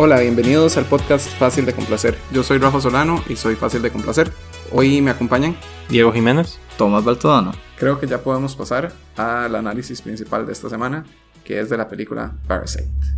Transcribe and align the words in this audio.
Hola, 0.00 0.20
bienvenidos 0.20 0.76
al 0.76 0.84
podcast 0.84 1.28
Fácil 1.38 1.66
de 1.66 1.72
Complacer. 1.72 2.16
Yo 2.32 2.42
soy 2.42 2.58
Rafa 2.58 2.80
Solano 2.80 3.22
y 3.28 3.36
soy 3.36 3.56
Fácil 3.56 3.82
de 3.82 3.90
Complacer. 3.90 4.30
Hoy 4.72 5.00
me 5.00 5.10
acompañan 5.10 5.56
Diego 5.88 6.12
Jiménez. 6.12 6.58
Tomás 6.76 7.04
Baltodano. 7.04 7.52
Creo 7.78 7.98
que 7.98 8.06
ya 8.06 8.18
podemos 8.18 8.54
pasar 8.54 8.92
al 9.16 9.54
análisis 9.54 10.02
principal 10.02 10.46
de 10.46 10.52
esta 10.52 10.68
semana, 10.68 11.04
que 11.44 11.60
es 11.60 11.70
de 11.70 11.76
la 11.76 11.88
película 11.88 12.32
Parasite. 12.46 13.16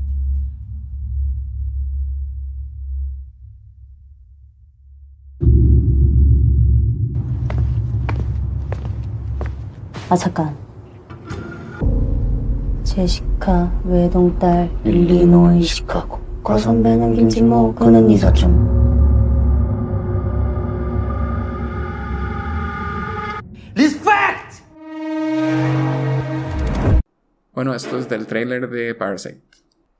아 10.10 10.16
잠깐 10.16 10.56
제시카 12.82 13.70
외동딸 13.84 14.70
일리노이 14.82 15.62
시카고 15.62 16.21
과선배는 16.42 17.14
김진모 17.14 17.74
그는 17.74 18.10
이사촌 18.10 18.78
Bueno, 27.58 27.74
esto 27.74 27.98
es 27.98 28.08
del 28.08 28.28
tráiler 28.28 28.70
de 28.70 28.94
Parasite. 28.94 29.51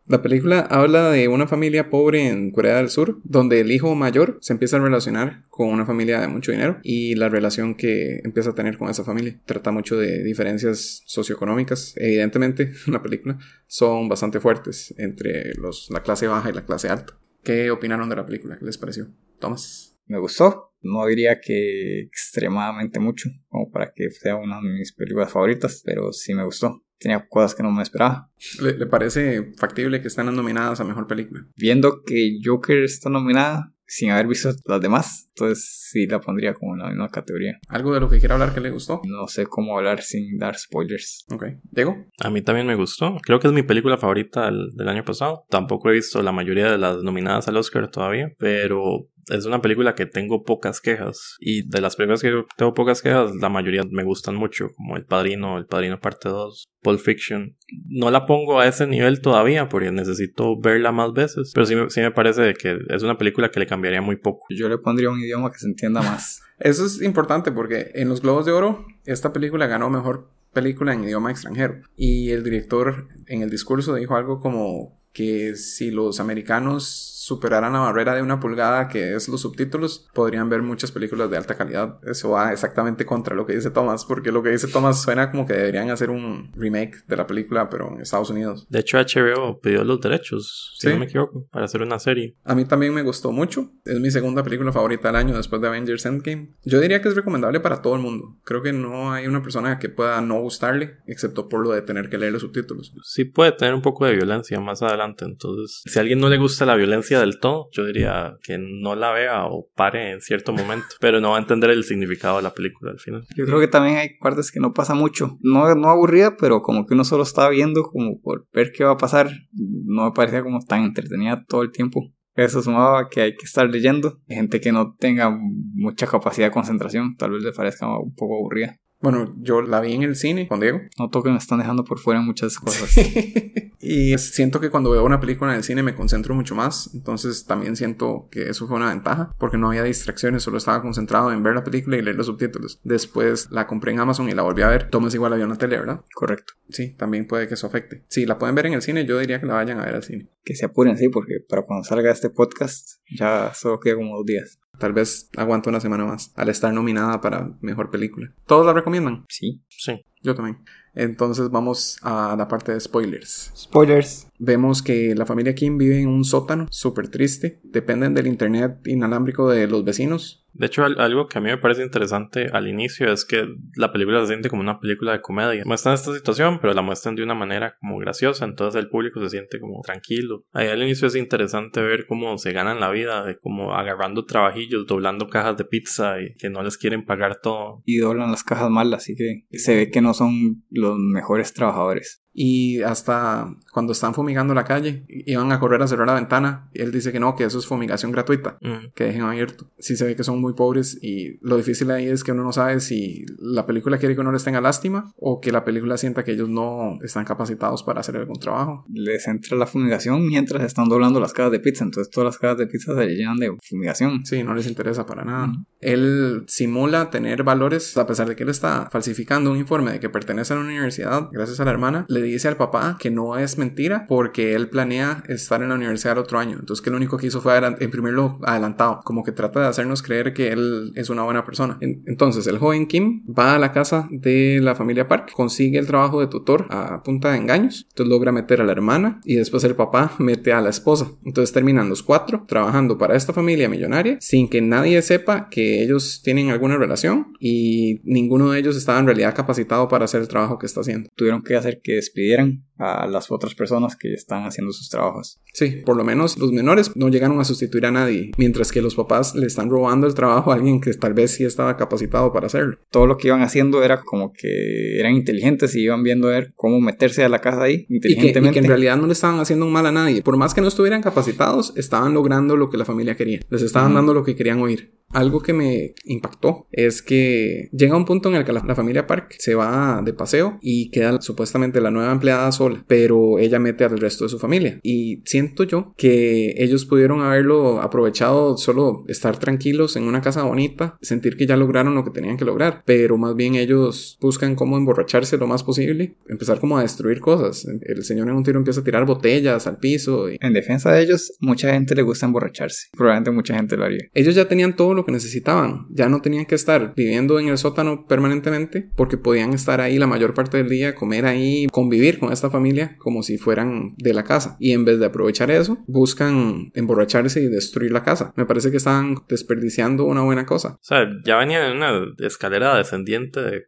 La 0.06 0.22
película 0.22 0.60
habla 0.60 1.12
de 1.12 1.30
una 1.30 1.48
familia 1.48 1.90
pobre 1.90 2.28
en 2.28 2.52
Corea 2.52 2.76
del 2.76 2.90
Sur, 2.90 3.22
donde 3.24 3.62
el 3.62 3.72
hijo 3.72 3.96
mayor 3.96 4.38
se 4.42 4.52
empieza 4.52 4.76
a 4.76 4.82
relacionar 4.82 5.44
con 5.50 5.70
una 5.70 5.86
familia 5.86 6.20
de 6.20 6.28
mucho 6.28 6.52
dinero 6.52 6.80
y 6.84 7.16
la 7.16 7.30
relación 7.30 7.76
que 7.76 8.20
empieza 8.26 8.50
a 8.50 8.56
tener 8.56 8.78
con 8.78 8.90
esa 8.90 9.06
familia. 9.06 9.40
Trata 9.46 9.72
mucho 9.72 9.98
de 9.98 10.22
diferencias 10.22 11.04
socioeconómicas. 11.06 11.94
Evidentemente, 11.96 12.74
en 12.86 12.94
la 12.94 13.02
película 13.02 13.38
son 13.66 14.10
bastante 14.10 14.42
fuertes 14.42 14.94
entre 14.98 15.54
los, 15.56 15.90
la 15.90 16.04
clase 16.04 16.28
baja 16.28 16.50
y 16.50 16.54
la 16.54 16.66
clase 16.66 16.90
alta. 16.90 17.18
¿Qué 17.42 17.72
opinaron 17.72 18.10
de 18.10 18.18
la 18.18 18.26
película? 18.26 18.58
¿Qué 18.58 18.66
les 18.66 18.78
pareció? 18.78 19.08
Tomás. 19.40 19.98
Me 20.06 20.20
gustó. 20.20 20.74
No 20.82 21.06
diría 21.06 21.40
que 21.40 22.02
extremadamente 22.02 23.00
mucho, 23.00 23.30
como 23.48 23.72
para 23.72 23.94
que 23.94 24.12
sea 24.12 24.36
una 24.36 24.58
de 24.58 24.68
mis 24.68 24.92
películas 24.92 25.32
favoritas, 25.32 25.82
pero 25.86 26.12
sí 26.12 26.34
me 26.34 26.44
gustó. 26.44 26.83
Tenía 27.00 27.28
cosas 27.28 27.56
que 27.56 27.64
no 27.64 27.72
me 27.72 27.84
esperaba. 27.84 28.30
¿Le, 28.62 28.78
le 28.78 28.86
parece 28.86 29.54
factible 29.58 30.02
que 30.02 30.08
están 30.08 30.34
nominadas 30.36 30.80
a 30.80 30.84
mejor 30.84 31.08
película? 31.08 31.46
Viendo 31.56 32.02
que 32.04 32.40
Joker 32.44 32.84
está 32.84 33.10
nominada, 33.10 33.74
sin 33.86 34.10
haber 34.10 34.28
visto 34.28 34.50
las 34.66 34.82
demás, 34.82 35.30
entonces 35.36 35.90
sí 35.92 36.08
la 36.08 36.20
pondría 36.20 36.54
como 36.54 36.74
en 36.74 36.80
la 36.80 36.90
misma 36.90 37.10
categoría. 37.10 37.60
¿Algo 37.68 37.94
de 37.94 38.00
lo 38.00 38.10
que 38.10 38.20
quiera 38.20 38.34
hablar 38.34 38.54
que 38.54 38.60
le 38.60 38.72
gustó? 38.72 39.02
No 39.06 39.28
sé 39.28 39.46
cómo 39.46 39.78
hablar 39.78 40.02
sin 40.02 40.38
dar 40.40 40.58
spoilers. 40.58 41.26
Ok. 41.32 41.46
¿Diego? 41.72 42.08
A 42.20 42.30
mí 42.32 42.42
también 42.42 42.66
me 42.66 42.76
gustó. 42.76 43.16
Creo 43.22 43.40
que 43.40 43.48
es 43.48 43.54
mi 43.54 43.62
película 43.62 43.98
favorita 43.98 44.46
del, 44.46 44.72
del 44.74 44.88
año 44.88 45.04
pasado. 45.04 45.46
Tampoco 45.50 45.90
he 45.90 45.94
visto 45.94 46.24
la 46.24 46.32
mayoría 46.32 46.72
de 46.72 46.78
las 46.80 47.04
nominadas 47.04 47.48
al 47.48 47.58
Oscar 47.58 47.92
todavía, 47.92 48.32
pero 48.40 49.10
es 49.30 49.46
una 49.46 49.62
película 49.62 49.96
que 49.96 50.06
tengo 50.06 50.44
pocas 50.44 50.82
quejas. 50.82 51.36
Y 51.40 51.68
de 51.68 51.82
las 51.82 51.96
películas 51.96 52.22
que 52.22 52.44
tengo 52.58 52.74
pocas 52.74 53.02
quejas, 53.02 53.36
la 53.36 53.50
mayoría 53.50 53.84
me 53.90 54.04
gustan 54.04 54.36
mucho, 54.36 54.70
como 54.76 54.98
El 54.98 55.06
Padrino, 55.06 55.58
El 55.58 55.66
Padrino 55.66 56.00
Parte 56.00 56.30
2, 56.30 56.66
Pulp 56.82 57.00
Fiction. 57.00 57.56
No 57.88 58.12
la 58.12 58.26
pongo 58.26 58.60
a 58.60 58.68
ese 58.68 58.88
nivel 58.88 59.22
todavía 59.22 59.70
porque 59.70 59.92
necesito 59.92 60.60
verla 60.60 60.92
más 60.92 61.14
veces, 61.14 61.52
pero 61.54 61.66
sí, 61.66 61.76
sí 61.90 62.02
me 62.02 62.12
parece 62.12 62.54
que 62.54 62.78
es 62.90 63.04
una 63.04 63.18
película 63.18 63.50
que 63.50 63.60
le 63.60 63.68
cambiaría 63.68 64.02
muy 64.02 64.18
poco. 64.18 64.46
Yo 64.50 64.70
le 64.70 64.78
pondría 64.78 65.10
un 65.10 65.20
idioma 65.20 65.52
que 65.52 65.60
se 65.60 65.68
entienda 65.68 66.02
más. 66.02 66.42
Eso 66.60 66.86
es 66.86 67.02
importante 67.02 67.52
porque 67.52 67.92
en 67.96 68.10
los 68.10 68.22
Globos 68.22 68.46
de 68.46 68.52
Oro 68.52 68.86
esta 69.06 69.34
película 69.34 69.68
ganó 69.68 69.90
mejor 69.90 70.30
película 70.54 70.94
en 70.94 71.04
idioma 71.04 71.32
extranjero 71.32 71.82
y 71.96 72.30
el 72.30 72.44
director 72.44 73.08
en 73.26 73.42
el 73.42 73.50
discurso 73.50 73.96
dijo 73.96 74.16
algo 74.16 74.40
como 74.40 75.02
que 75.14 75.56
si 75.56 75.92
los 75.92 76.20
americanos 76.20 77.13
superaran 77.26 77.74
la 77.74 77.80
barrera 77.80 78.16
de 78.16 78.22
una 78.22 78.40
pulgada 78.40 78.88
que 78.88 79.16
es 79.16 79.30
los 79.30 79.42
subtítulos 79.42 80.08
podrían 80.14 80.50
ver 80.50 80.62
muchas 80.62 80.92
películas 80.92 81.30
de 81.30 81.38
alta 81.38 81.56
calidad. 81.56 82.00
Eso 82.06 82.32
va 82.32 82.52
exactamente 82.52 83.06
contra 83.06 83.36
lo 83.36 83.46
que 83.46 83.54
dice 83.56 83.72
Thomas 83.72 84.06
porque 84.06 84.32
lo 84.32 84.44
que 84.44 84.50
dice 84.50 84.68
Thomas 84.68 85.02
suena 85.02 85.32
como 85.32 85.46
que 85.46 85.54
deberían 85.54 85.90
hacer 85.90 86.10
un 86.10 86.52
remake 86.56 87.06
de 87.08 87.16
la 87.18 87.26
película 87.28 87.70
pero 87.70 87.94
en 87.94 88.02
Estados 88.02 88.30
Unidos. 88.30 88.68
De 88.70 88.80
hecho, 88.80 88.98
HBO 88.98 89.60
pidió 89.62 89.84
los 89.84 90.02
derechos, 90.02 90.74
si 90.78 90.88
Sí. 90.88 90.94
no 90.94 91.00
me 91.00 91.06
equivoco, 91.06 91.48
para 91.52 91.66
hacer 91.66 91.82
una 91.82 91.98
serie. 92.00 92.36
A 92.44 92.56
mí 92.56 92.66
también 92.66 92.94
me 92.94 93.02
gustó 93.04 93.32
mucho. 93.32 93.72
Es 93.86 94.00
mi 94.00 94.12
segunda 94.12 94.44
película 94.44 94.72
favorita 94.72 95.08
del 95.10 95.16
año 95.16 95.36
después 95.38 95.62
de 95.62 95.68
Avengers 95.70 96.06
Endgame. 96.06 96.54
Yo 96.66 96.80
diría 96.82 97.02
que 97.02 97.08
es 97.10 97.16
recomendable 97.16 97.60
para 97.62 97.82
todo 97.82 97.96
el 97.96 98.02
mundo. 98.02 98.38
Creo 98.44 98.62
que 98.62 98.74
no 98.74 99.12
hay 99.14 99.28
una 99.28 99.42
persona 99.42 99.80
que 99.80 99.90
pueda 99.90 100.20
no 100.22 100.40
gustarle, 100.42 100.98
excepto 101.08 101.48
por 101.48 101.64
lo 101.64 101.72
de 101.72 101.82
tener 101.82 102.10
que 102.10 102.18
leer 102.18 102.34
los 102.34 102.42
subtítulos. 102.42 102.94
Sí 103.04 103.26
puede 103.26 103.52
tener 103.54 103.74
un 103.74 103.82
poco 103.82 104.06
de 104.06 104.14
violencia 104.16 104.60
más 104.60 104.82
adelante, 104.82 105.26
entonces 105.26 105.82
si 105.86 105.98
a 105.98 106.02
alguien 106.02 106.20
no 106.20 106.30
le 106.30 106.38
gusta 106.38 106.66
la 106.66 106.76
violencia 106.76 107.13
del 107.20 107.40
todo, 107.40 107.70
yo 107.72 107.86
diría 107.86 108.38
que 108.44 108.58
no 108.58 108.96
la 108.96 109.12
vea 109.12 109.46
o 109.46 109.70
pare 109.76 110.12
en 110.12 110.22
cierto 110.22 110.54
momento, 110.54 110.88
pero 111.00 111.20
no 111.20 111.32
va 111.32 111.38
a 111.38 111.42
entender 111.42 111.70
el 111.70 111.84
significado 111.84 112.38
de 112.38 112.44
la 112.44 112.54
película 112.54 112.92
al 112.92 113.00
final. 113.00 113.26
Yo 113.36 113.46
creo 113.46 113.60
que 113.60 113.68
también 113.68 113.98
hay 113.98 114.18
partes 114.20 114.52
que 114.52 114.60
no 114.60 114.74
pasa 114.74 114.94
mucho. 114.94 115.38
No, 115.42 115.74
no 115.76 115.90
aburrida, 115.90 116.36
pero 116.38 116.62
como 116.62 116.86
que 116.86 116.94
uno 116.94 117.04
solo 117.04 117.24
está 117.24 117.50
viendo 117.50 117.84
como 117.84 118.20
por 118.22 118.48
ver 118.54 118.72
qué 118.72 118.84
va 118.84 118.92
a 118.92 118.98
pasar. 118.98 119.32
No 119.54 120.06
me 120.06 120.12
parecía 120.12 120.44
como 120.44 120.60
tan 120.66 120.84
entretenida 120.84 121.44
todo 121.48 121.62
el 121.62 121.72
tiempo. 121.72 122.14
Eso 122.36 122.64
sumaba 122.64 123.10
que 123.10 123.22
hay 123.22 123.36
que 123.36 123.46
estar 123.46 123.70
leyendo. 123.70 124.20
Gente 124.28 124.60
que 124.60 124.72
no 124.72 124.96
tenga 124.98 125.30
mucha 125.30 126.08
capacidad 126.08 126.48
de 126.48 126.52
concentración. 126.52 127.16
Tal 127.16 127.32
vez 127.32 127.44
le 127.44 127.52
parezca 127.52 127.88
un 127.88 128.16
poco 128.16 128.38
aburrida. 128.38 128.80
Bueno, 129.04 129.34
yo 129.42 129.62
la 129.62 129.82
vi 129.82 129.92
en 129.94 130.04
el 130.04 130.16
cine 130.16 130.48
con 130.48 130.62
Diego. 130.62 130.80
Noto 130.98 131.22
que 131.22 131.30
me 131.30 131.38
están 131.38 131.60
dejando 131.60 131.84
por 131.84 132.00
fuera 132.00 132.22
muchas 132.22 132.58
cosas. 132.58 132.98
y 133.82 134.18
siento 134.18 134.62
que 134.62 134.70
cuando 134.70 134.92
veo 134.92 135.04
una 135.04 135.20
película 135.20 135.52
en 135.52 135.58
el 135.58 135.64
cine 135.66 135.84
me 135.84 135.94
concentro 135.94 136.34
mucho 136.34 136.56
más. 136.56 136.90
Entonces 136.94 137.46
también 137.46 137.76
siento 137.76 138.30
que 138.32 138.50
eso 138.50 138.66
fue 138.66 138.78
una 138.78 138.88
ventaja. 138.88 139.36
Porque 139.38 139.58
no 139.58 139.68
había 139.68 139.84
distracciones, 139.84 140.44
solo 140.44 140.58
estaba 140.58 140.82
concentrado 140.82 141.34
en 141.34 141.44
ver 141.44 141.54
la 141.54 141.66
película 141.66 141.98
y 141.98 142.02
leer 142.02 142.16
los 142.16 142.28
subtítulos. 142.28 142.80
Después 142.86 143.52
la 143.52 143.68
compré 143.68 143.92
en 143.92 144.00
Amazon 144.00 144.30
y 144.30 144.32
la 144.32 144.44
volví 144.44 144.62
a 144.62 144.70
ver. 144.70 144.90
Thomas 144.90 145.14
igual 145.14 145.34
en 145.34 145.50
la 145.50 145.58
tele, 145.58 145.80
¿verdad? 145.80 146.00
Correcto. 146.16 146.54
Sí, 146.74 146.96
también 146.96 147.28
puede 147.28 147.48
que 147.48 147.54
eso 147.54 147.68
afecte. 147.68 148.04
Si 148.10 148.26
la 148.26 148.40
pueden 148.40 148.56
ver 148.56 148.66
en 148.66 148.74
el 148.74 148.82
cine, 148.82 149.06
yo 149.06 149.20
diría 149.20 149.40
que 149.40 149.46
la 149.46 149.54
vayan 149.54 149.80
a 149.80 149.86
ver 149.86 149.94
al 149.94 150.04
cine. 150.04 150.28
Que 150.44 150.56
se 150.56 150.66
apuren, 150.66 150.98
sí, 150.98 151.08
porque 151.08 151.40
para 151.48 151.62
cuando 151.62 151.84
salga 151.84 152.12
este 152.12 152.32
podcast 152.32 153.00
ya 153.16 153.54
solo 153.54 153.80
queda 153.80 153.96
como 153.96 154.18
dos 154.18 154.26
días. 154.26 154.60
Tal 154.80 154.92
vez 154.92 155.30
aguanto 155.38 155.70
una 155.70 155.80
semana 155.80 156.04
más 156.04 156.34
al 156.36 156.50
estar 156.50 156.74
nominada 156.74 157.22
para 157.22 157.56
mejor 157.62 157.92
película. 157.92 158.34
¿Todos 158.48 158.66
la 158.66 158.74
recomiendan? 158.74 159.24
Sí. 159.30 159.64
Sí. 159.70 160.04
Yo 160.24 160.34
también. 160.34 160.58
Entonces 160.96 161.50
vamos 161.50 161.98
a 162.02 162.36
la 162.38 162.48
parte 162.48 162.72
de 162.74 162.80
spoilers. 162.80 163.52
Spoilers. 163.56 164.28
Vemos 164.40 164.82
que 164.82 165.16
la 165.16 165.26
familia 165.26 165.56
Kim 165.56 165.78
vive 165.78 166.02
en 166.02 166.10
un 166.10 166.24
sótano 166.26 166.68
súper 166.70 167.08
triste. 167.10 167.60
Dependen 167.64 168.14
del 168.14 168.28
internet 168.28 168.80
inalámbrico 168.86 169.50
de 169.50 169.68
los 169.68 169.84
vecinos. 169.86 170.42
De 170.56 170.68
hecho, 170.68 170.84
al- 170.86 171.00
algo 171.00 171.28
que 171.28 171.40
a 171.40 171.42
mí 171.42 171.50
me 171.50 171.58
parece 171.58 171.82
interesante 171.82 172.48
al 172.54 172.68
inicio 172.68 173.12
es 173.12 173.26
que 173.26 173.44
la 173.76 173.92
película 173.92 174.22
se 174.22 174.28
siente 174.28 174.50
como 174.50 174.62
una 174.62 174.80
película 174.80 175.14
de 175.14 175.22
comedia. 175.22 175.64
Muestran 175.66 175.96
esta 175.96 176.14
situación, 176.14 176.60
pero 176.62 176.74
la 176.76 176.84
muestran 176.84 177.16
de 177.16 177.24
una 177.24 177.34
manera 177.34 177.76
como 177.80 177.98
graciosa, 177.98 178.46
entonces 178.46 178.80
el 178.80 178.88
público 178.90 179.20
se 179.22 179.30
siente 179.32 179.60
como 179.60 179.82
tranquilo. 179.82 180.46
Ahí 180.54 180.68
al 180.68 180.84
inicio 180.84 181.08
es 181.08 181.16
interesante 181.16 181.82
ver 181.82 182.06
cómo 182.08 182.38
se 182.38 182.52
ganan 182.52 182.80
la 182.80 182.92
vida, 182.92 183.26
de 183.26 183.40
como 183.40 183.74
agarrando 183.74 184.26
trabajillos, 184.26 184.86
doblando 184.86 185.28
cajas 185.28 185.58
de 185.58 185.66
pizza 185.66 186.22
y 186.22 186.36
que 186.36 186.52
no 186.52 186.62
les 186.62 186.78
quieren 186.78 187.04
pagar 187.04 187.40
todo. 187.42 187.82
Y 187.86 187.98
doblan 187.98 188.30
las 188.30 188.44
cajas 188.44 188.70
mal, 188.70 188.94
así 188.94 189.16
que 189.16 189.46
se 189.58 189.76
ve 189.76 189.90
que 189.90 190.02
no 190.02 190.14
son 190.14 190.64
los 190.84 190.98
mejores 190.98 191.54
trabajadores. 191.54 192.23
Y 192.34 192.82
hasta 192.82 193.56
cuando 193.72 193.94
están 193.94 194.14
fumigando 194.14 194.54
la 194.54 194.64
calle, 194.64 195.06
iban 195.08 195.52
a 195.52 195.60
correr 195.60 195.82
a 195.82 195.88
cerrar 195.88 196.08
la 196.08 196.16
ventana. 196.16 196.70
Y 196.74 196.82
él 196.82 196.92
dice 196.92 197.12
que 197.12 197.20
no, 197.20 197.36
que 197.36 197.44
eso 197.44 197.60
es 197.60 197.68
fumigación 197.68 198.12
gratuita. 198.12 198.58
Mm. 198.62 198.94
que 198.96 199.06
dejen 199.06 199.22
abierto. 199.22 199.70
Sí 199.78 199.96
se 199.96 200.06
ve 200.06 200.16
que 200.16 200.24
son 200.24 200.40
muy 200.40 200.54
pobres 200.54 200.98
y 201.02 201.38
lo 201.42 201.58
difícil 201.58 201.92
ahí 201.92 202.08
es 202.08 202.24
que 202.24 202.32
uno 202.32 202.44
no 202.44 202.52
sabe 202.52 202.80
si 202.80 203.26
la 203.40 203.66
película 203.66 203.98
quiere 203.98 204.16
que 204.16 204.22
uno 204.22 204.32
les 204.32 204.44
tenga 204.44 204.62
lástima 204.62 205.14
o 205.18 205.42
que 205.42 205.52
la 205.52 205.64
película 205.64 205.98
sienta 205.98 206.24
que 206.24 206.32
ellos 206.32 206.50
no 206.50 206.98
están 207.04 207.26
capacitados 207.26 207.84
para 207.84 208.00
hacer 208.00 208.18
algún 208.18 208.40
trabajo. 208.40 208.86
Les 208.90 209.28
entra 209.28 209.58
la 209.58 209.68
fumigación 209.68 210.26
mientras 210.28 210.64
están 210.64 210.90
doblando 210.90 211.20
las 211.20 211.34
cajas 211.34 211.52
de 211.52 211.60
pizza, 211.60 211.84
entonces 211.84 212.12
todas 212.12 212.26
las 212.26 212.38
cajas 212.38 212.58
de 212.58 212.68
pizza 212.68 212.96
se 212.96 213.08
llenan 213.08 213.38
de 213.38 213.56
fumigación. 213.62 214.26
Sí, 214.26 214.44
no 214.44 214.54
les 214.54 214.68
interesa 214.68 215.06
para 215.06 215.24
nada. 215.26 215.48
Ujú. 215.48 215.66
Él 215.80 216.44
simula 216.48 217.10
tener 217.10 217.44
valores, 217.44 217.98
a 217.98 218.08
pesar 218.08 218.28
de 218.28 218.36
que 218.36 218.44
él 218.44 218.50
está 218.50 218.90
falsificando 218.92 219.52
un 219.52 219.58
informe 219.58 219.92
de 219.92 220.00
que 220.00 220.10
pertenece 220.10 220.54
a 220.54 220.58
la 220.58 220.64
universidad, 220.64 221.30
gracias 221.32 221.60
a 221.60 221.66
la 221.66 221.72
hermana, 221.72 222.06
le 222.08 222.22
dice 222.28 222.48
al 222.48 222.58
papá 222.58 222.98
que 223.00 223.10
no 223.12 223.38
es 223.38 223.58
mentira 223.58 224.06
porque 224.08 224.54
él 224.56 224.70
planea 224.70 225.24
estar 225.28 225.62
en 225.62 225.70
la 225.70 225.76
universidad 225.76 226.14
el 226.14 226.20
otro 226.20 226.40
año. 226.40 226.58
Entonces 226.60 226.84
que 226.84 226.90
lo 226.90 226.98
único 226.98 227.18
que 227.18 227.28
hizo 227.28 227.42
fue 227.42 227.60
imprimirlo 227.82 228.40
adelantado, 228.44 229.02
como 229.04 229.24
que 229.24 229.32
trata 229.32 229.62
de 229.62 229.68
hacernos 229.68 230.02
creer 230.02 230.34
que 230.34 230.50
él 230.52 230.92
es 230.96 231.10
una 231.10 231.24
buena 231.24 231.46
persona. 231.46 231.78
En- 231.82 232.04
Entonces 232.08 232.48
el 232.48 232.58
joven 232.58 232.88
Kim 232.88 233.24
va 233.28 233.56
a 233.56 233.60
la 233.60 233.72
casa 233.72 234.08
de 234.12 234.60
la 234.62 234.76
familia 234.76 235.08
Park, 235.08 235.32
consigue 235.34 235.78
el 235.80 235.88
trabajo 235.88 236.20
de 236.20 236.28
tutor 236.28 236.68
a 236.70 237.02
punta 237.04 237.32
de 237.32 237.38
engaños, 237.38 237.86
entonces 237.90 238.10
logra 238.12 238.32
meter 238.32 238.62
a 238.62 238.64
la 238.64 238.72
hermana 238.72 239.22
y 239.24 239.36
después 239.36 239.64
el 239.64 239.76
papá 239.76 240.12
mete 240.20 240.54
a 240.54 240.62
la 240.62 240.70
esposa. 240.70 241.12
Entonces 241.26 241.54
terminan 241.54 241.90
los 241.90 242.04
cuatro 242.04 242.46
trabajando 242.48 242.98
para 242.98 243.16
esta 243.16 243.34
familia 243.34 243.70
millonaria 243.70 244.18
sin 244.20 244.50
que 244.50 244.62
nadie 244.62 245.02
sepa 245.02 245.50
que 245.50 245.84
ellos 245.84 246.22
tienen 246.24 246.50
alguna 246.50 246.78
relación 246.78 247.34
y 247.40 248.02
ninguno 248.04 248.52
de 248.52 248.60
ellos 248.60 248.76
estaba 248.76 249.00
en 249.00 249.06
realidad 249.06 249.36
capacitado 249.36 249.88
para 249.88 250.06
hacer 250.06 250.22
el 250.22 250.28
trabajo 250.28 250.58
que 250.60 250.66
está 250.66 250.82
haciendo. 250.82 251.10
Tuvieron 251.16 251.42
que 251.44 251.56
hacer 251.56 251.82
que 251.84 251.98
despidieran 252.14 252.64
a 252.78 253.08
las 253.08 253.32
otras 253.32 253.56
personas 253.56 253.96
que 253.96 254.14
están 254.14 254.46
haciendo 254.46 254.74
sus 254.74 254.90
trabajos. 254.90 255.40
Sí, 255.54 255.82
por 255.86 255.96
lo 255.96 256.04
menos 256.04 256.38
los 256.38 256.52
menores 256.52 256.96
no 256.96 257.10
llegaron 257.10 257.40
a 257.40 257.44
sustituir 257.44 257.86
a 257.86 257.92
nadie, 257.92 258.32
mientras 258.38 258.72
que 258.72 258.82
los 258.82 258.96
papás 258.96 259.36
le 259.36 259.46
están 259.46 259.70
robando 259.70 260.08
el 260.08 260.14
trabajo 260.14 260.52
a 260.52 260.56
alguien 260.56 260.82
que 260.82 260.94
tal 260.94 261.14
vez 261.14 261.32
sí 261.32 261.46
estaba 261.46 261.78
capacitado 261.78 262.34
para 262.34 262.48
hacerlo. 262.48 262.78
Todo 262.90 263.06
lo 263.06 263.18
que 263.18 263.28
iban 263.28 263.42
haciendo 263.42 263.84
era 263.84 264.02
como 264.02 264.34
que 264.34 265.00
eran 265.00 265.14
inteligentes 265.14 265.76
y 265.76 265.82
iban 265.84 266.04
viendo 266.04 266.28
a 266.28 266.32
ver 266.32 266.54
cómo 266.56 266.80
meterse 266.80 267.24
a 267.24 267.30
la 267.30 267.40
casa 267.40 267.64
ahí 267.64 267.86
Y 267.90 268.00
que, 268.00 268.10
y 268.10 268.12
inteligentemente. 268.14 268.54
que 268.54 268.60
en 268.66 268.70
realidad 268.70 268.98
no 268.98 269.08
le 269.08 269.14
estaban 269.14 269.40
haciendo 269.40 269.66
un 269.66 269.72
mal 269.72 269.86
a 269.86 269.92
nadie. 269.92 270.22
Por 270.22 270.38
más 270.38 270.54
que 270.54 270.62
no 270.62 270.68
estuvieran 270.68 271.02
capacitados, 271.02 271.74
estaban 271.76 272.14
logrando 272.14 272.58
lo 272.58 272.70
que 272.70 272.78
la 272.78 272.86
familia 272.86 273.16
quería. 273.16 273.40
Les 273.50 273.62
estaban 273.62 273.94
dando 273.94 274.14
lo 274.14 274.24
que 274.24 274.36
querían 274.36 274.60
oír. 274.62 274.94
Algo 275.10 275.42
que 275.42 275.54
me 275.54 275.94
impactó 276.06 276.68
es 276.72 277.04
que 277.04 277.70
llega 277.72 277.96
un 277.96 278.06
punto 278.06 278.30
en 278.30 278.36
el 278.36 278.46
que 278.46 278.52
la, 278.52 278.64
la 278.66 278.74
familia 278.74 279.06
Park 279.06 279.36
se 279.38 279.54
va 279.54 280.02
de 280.04 280.12
paseo 280.12 280.58
y 280.60 280.90
queda 280.90 281.22
supuestamente 281.22 281.82
la 281.82 281.92
nueva 281.92 282.12
empleada 282.12 282.52
sola, 282.64 282.84
pero 282.88 283.40
ella 283.40 283.60
mete 283.60 283.84
al 283.84 284.00
resto 284.00 284.24
de 284.24 284.30
su 284.30 284.40
familia. 284.40 284.80
Y 284.84 285.22
siento 285.26 285.64
yo 285.64 285.94
que 285.98 286.56
ellos 286.58 286.86
pudieron 286.86 287.22
haberlo 287.22 287.82
aprovechado 287.82 288.58
solo 288.58 289.04
estar 289.08 289.38
tranquilos 289.38 289.96
en 289.96 290.04
una 290.04 290.22
casa 290.22 290.44
bonita, 290.44 290.98
sentir 291.02 291.36
que 291.36 291.46
ya 291.46 291.58
lograron 291.58 291.96
lo 291.96 292.04
que 292.04 292.12
tenían 292.12 292.38
que 292.38 292.46
lograr, 292.46 292.84
pero 292.86 293.18
más 293.18 293.36
bien 293.36 293.56
ellos 293.56 294.18
buscan 294.22 294.56
cómo 294.56 294.78
emborracharse 294.78 295.38
lo 295.38 295.48
más 295.48 295.64
posible, 295.64 296.16
empezar 296.28 296.60
como 296.60 296.78
a 296.78 296.82
destruir 296.82 297.20
cosas. 297.20 297.66
El 297.82 298.04
señor 298.04 298.30
en 298.30 298.36
un 298.36 298.44
tiro 298.44 298.60
empieza 298.60 298.82
a 298.82 298.84
tirar 298.84 299.06
botellas 299.06 299.68
al 299.68 299.78
piso 299.78 300.32
y 300.32 300.38
En 300.42 300.54
defensa 300.54 300.92
de 300.92 301.02
ellos, 301.02 301.34
mucha 301.40 301.74
gente 301.74 301.96
le 301.96 302.02
gusta 302.02 302.26
emborracharse. 302.26 302.88
Probablemente 302.96 303.32
mucha 303.32 303.56
gente 303.56 303.78
lo 303.78 303.86
haría. 303.86 304.06
ellos 304.14 304.36
ya 304.36 304.48
tenían 304.48 304.76
todo 304.76 304.94
lo 304.94 305.06
que 305.06 305.12
necesitaban, 305.12 305.88
ya 305.90 306.10
no 306.10 306.22
tenían 306.22 306.46
que 306.46 306.56
estar 306.56 306.94
viviendo 306.96 307.40
en 307.40 307.48
el 307.48 307.58
sótano 307.58 308.06
permanentemente 308.08 308.90
porque 308.96 309.18
podían 309.18 309.54
estar 309.54 309.82
ahí 309.82 309.98
la 309.98 310.08
mayor 310.08 310.34
parte 310.34 310.58
del 310.58 310.70
día, 310.70 310.96
comer 310.96 311.26
ahí, 311.26 311.68
convivir 311.72 312.20
con 312.20 312.32
esta 312.32 312.50
familia 312.54 312.96
como 312.98 313.22
si 313.24 313.38
fueran 313.38 313.94
de 313.98 314.14
la 314.14 314.24
casa. 314.24 314.56
Y 314.62 314.72
en 314.72 314.86
vez 314.86 314.98
de 315.00 315.06
aprovechar 315.08 315.52
eso, 315.52 315.78
buscan 315.88 316.72
emborracharse 316.74 317.42
y 317.42 317.48
destruir 317.48 317.92
la 317.92 318.04
casa. 318.04 318.32
Me 318.38 318.46
parece 318.46 318.72
que 318.72 318.78
estaban 318.78 319.16
desperdiciando 319.28 320.06
una 320.06 320.22
buena 320.22 320.46
cosa. 320.46 320.76
O 320.76 320.80
sea, 320.84 321.10
ya 321.26 321.36
venían 321.38 321.70
en 321.70 321.78
una 321.78 322.06
escalera 322.20 322.78
descendiente. 322.78 323.42
de- 323.42 323.64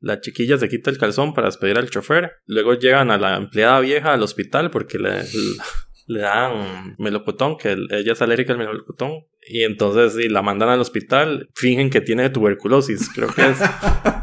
La 0.00 0.20
chiquilla 0.20 0.56
se 0.58 0.68
quita 0.68 0.90
el 0.90 0.96
calzón 0.98 1.34
para 1.34 1.48
despedir 1.48 1.76
al 1.76 1.90
chofer. 1.90 2.30
Luego 2.46 2.74
llegan 2.74 3.10
a 3.10 3.18
la 3.18 3.36
empleada 3.36 3.80
vieja 3.80 4.12
al 4.14 4.22
hospital 4.22 4.70
porque 4.70 4.98
le, 4.98 5.10
le 6.06 6.20
dan 6.20 6.94
melocotón, 6.98 7.56
que 7.58 7.72
el- 7.72 7.88
ella 7.92 8.12
es 8.12 8.22
alérgica 8.22 8.52
al 8.52 8.58
melocotón. 8.58 9.24
Y 9.50 9.62
entonces 9.64 10.12
sí, 10.14 10.28
la 10.28 10.42
mandan 10.42 10.68
al 10.68 10.80
hospital, 10.80 11.48
fingen 11.54 11.88
que 11.90 12.00
tiene 12.02 12.28
tuberculosis, 12.30 13.08
creo 13.14 13.28
que 13.34 13.42
es. 13.50 13.58